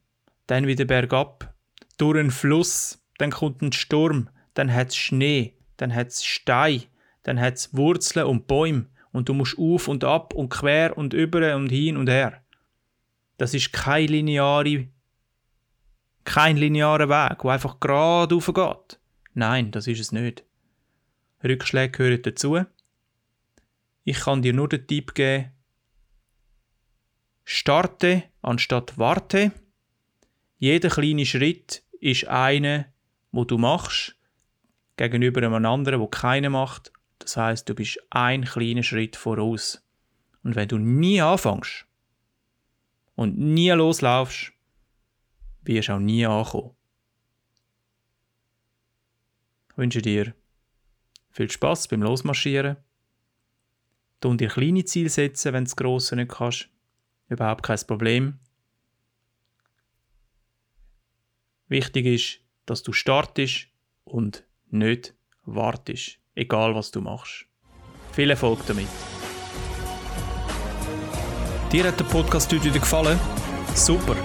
dann 0.47 0.67
wieder 0.67 0.85
bergab, 0.85 1.53
durch 1.97 2.17
einen 2.17 2.31
Fluss, 2.31 3.03
dann 3.17 3.31
kommt 3.31 3.61
ein 3.61 3.73
Sturm, 3.73 4.29
dann 4.53 4.73
hat 4.73 4.89
es 4.89 4.95
Schnee, 4.95 5.55
dann 5.77 5.93
hat 5.93 6.07
es 6.07 6.23
Stein, 6.23 6.83
dann 7.23 7.39
hat 7.39 7.55
es 7.55 7.75
Wurzeln 7.75 8.25
und 8.25 8.47
Bäume 8.47 8.87
und 9.11 9.29
du 9.29 9.33
musst 9.33 9.57
auf 9.57 9.87
und 9.87 10.03
ab 10.03 10.33
und 10.33 10.49
quer 10.49 10.97
und 10.97 11.13
über 11.13 11.55
und 11.55 11.69
hin 11.69 11.97
und 11.97 12.09
her. 12.09 12.43
Das 13.37 13.53
ist 13.53 13.71
keine 13.71 14.07
lineare 14.07 14.87
kein 16.29 16.57
linearer 16.57 17.09
Weg, 17.09 17.39
der 17.41 17.51
einfach 17.51 17.79
gerade 17.79 18.37
geht. 18.37 18.99
Nein, 19.33 19.71
das 19.71 19.87
ist 19.87 19.99
es 19.99 20.11
nicht. 20.11 20.43
Rückschläge 21.43 21.91
gehören 21.91 22.21
dazu. 22.21 22.59
Ich 24.03 24.19
kann 24.19 24.43
dir 24.43 24.53
nur 24.53 24.69
den 24.69 24.85
Tipp 24.85 25.15
geben, 25.15 25.51
starte 27.45 28.23
anstatt 28.43 28.97
warte. 28.97 29.51
Jeder 30.59 30.89
kleine 30.89 31.25
Schritt 31.25 31.83
ist 31.99 32.27
einer, 32.27 32.85
wo 33.31 33.43
du 33.43 33.57
machst, 33.57 34.15
gegenüber 34.97 35.41
einem 35.41 35.65
anderen, 35.65 35.99
wo 35.99 36.07
keiner 36.07 36.49
macht. 36.51 36.91
Das 37.19 37.37
heißt, 37.37 37.67
du 37.69 37.75
bist 37.75 37.99
ein 38.09 38.45
kleiner 38.45 38.83
Schritt 38.83 39.15
voraus. 39.15 39.85
Und 40.43 40.55
wenn 40.55 40.67
du 40.67 40.77
nie 40.77 41.21
anfängst 41.21 41.85
und 43.15 43.37
nie 43.37 43.69
loslaufst, 43.71 44.53
wirst 45.63 45.89
auch 45.89 45.99
nie 45.99 46.25
ankommen. 46.25 46.75
Ich 49.71 49.77
wünsche 49.77 50.01
dir 50.01 50.33
viel 51.29 51.51
Spaß 51.51 51.87
beim 51.89 52.01
Losmarschieren. 52.01 52.77
Du 54.21 54.33
dir 54.35 54.49
kleine 54.49 54.83
Ziele 54.83 55.09
setzen, 55.09 55.53
wenn 55.53 55.65
du 55.65 55.69
das 55.69 55.75
grosse 55.75 56.15
nicht 56.15 56.31
kannst. 56.31 56.69
Überhaupt 57.29 57.63
kein 57.63 57.79
Problem. 57.85 58.39
Wichtig 61.67 62.05
ist, 62.05 62.39
dass 62.65 62.81
du 62.83 62.91
startest 62.91 63.67
und 64.03 64.43
nicht 64.69 65.13
wartest, 65.43 66.19
egal 66.39 66.73
was 66.73 66.91
du 66.91 67.01
machst. 67.01 67.45
Viel 68.13 68.29
Erfolg 68.29 68.59
damit. 68.65 68.87
Dir 71.71 71.83
hat 71.83 71.99
der 71.99 72.05
Podcast 72.05 72.51
heute 72.51 72.71
gefallen? 72.71 73.19
Super! 73.75 74.15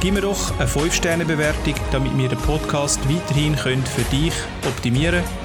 Gib 0.00 0.14
mir 0.14 0.20
doch 0.20 0.58
eine 0.58 0.68
5-Sterne-Bewertung, 0.68 1.74
damit 1.90 2.16
wir 2.16 2.28
den 2.28 2.38
Podcast 2.38 3.00
weiterhin 3.10 3.56
können 3.56 3.84
für 3.84 4.02
dich 4.04 4.32
optimieren 4.66 5.22
können. 5.22 5.38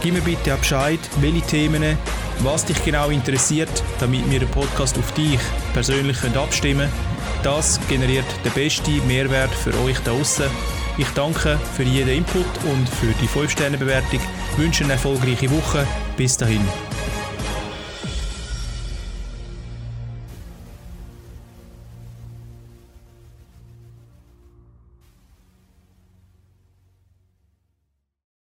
Gib 0.00 0.14
mir 0.14 0.22
bitte 0.22 0.54
auch 0.54 0.58
Bescheid, 0.58 0.98
welche 1.20 1.42
Themen, 1.42 1.98
was 2.38 2.64
dich 2.64 2.82
genau 2.82 3.10
interessiert, 3.10 3.82
damit 4.00 4.28
wir 4.30 4.40
den 4.40 4.50
Podcast 4.50 4.98
auf 4.98 5.12
dich 5.12 5.38
persönlich 5.74 6.16
abstimmen 6.34 6.88
können. 6.88 7.42
Das 7.42 7.78
generiert 7.88 8.24
den 8.44 8.52
besten 8.52 9.06
Mehrwert 9.06 9.50
für 9.50 9.78
euch 9.82 9.98
da 10.00 10.12
draußen. 10.12 10.79
Ich 11.00 11.08
danke 11.14 11.58
für 11.76 11.82
jeden 11.82 12.10
Input 12.10 12.44
und 12.70 12.86
für 12.86 13.14
die 13.22 13.26
5-Sterne-Bewertung. 13.26 14.20
Wünsche 14.58 14.84
eine 14.84 14.92
erfolgreiche 14.92 15.50
Woche. 15.50 15.86
Bis 16.18 16.36
dahin. 16.36 16.60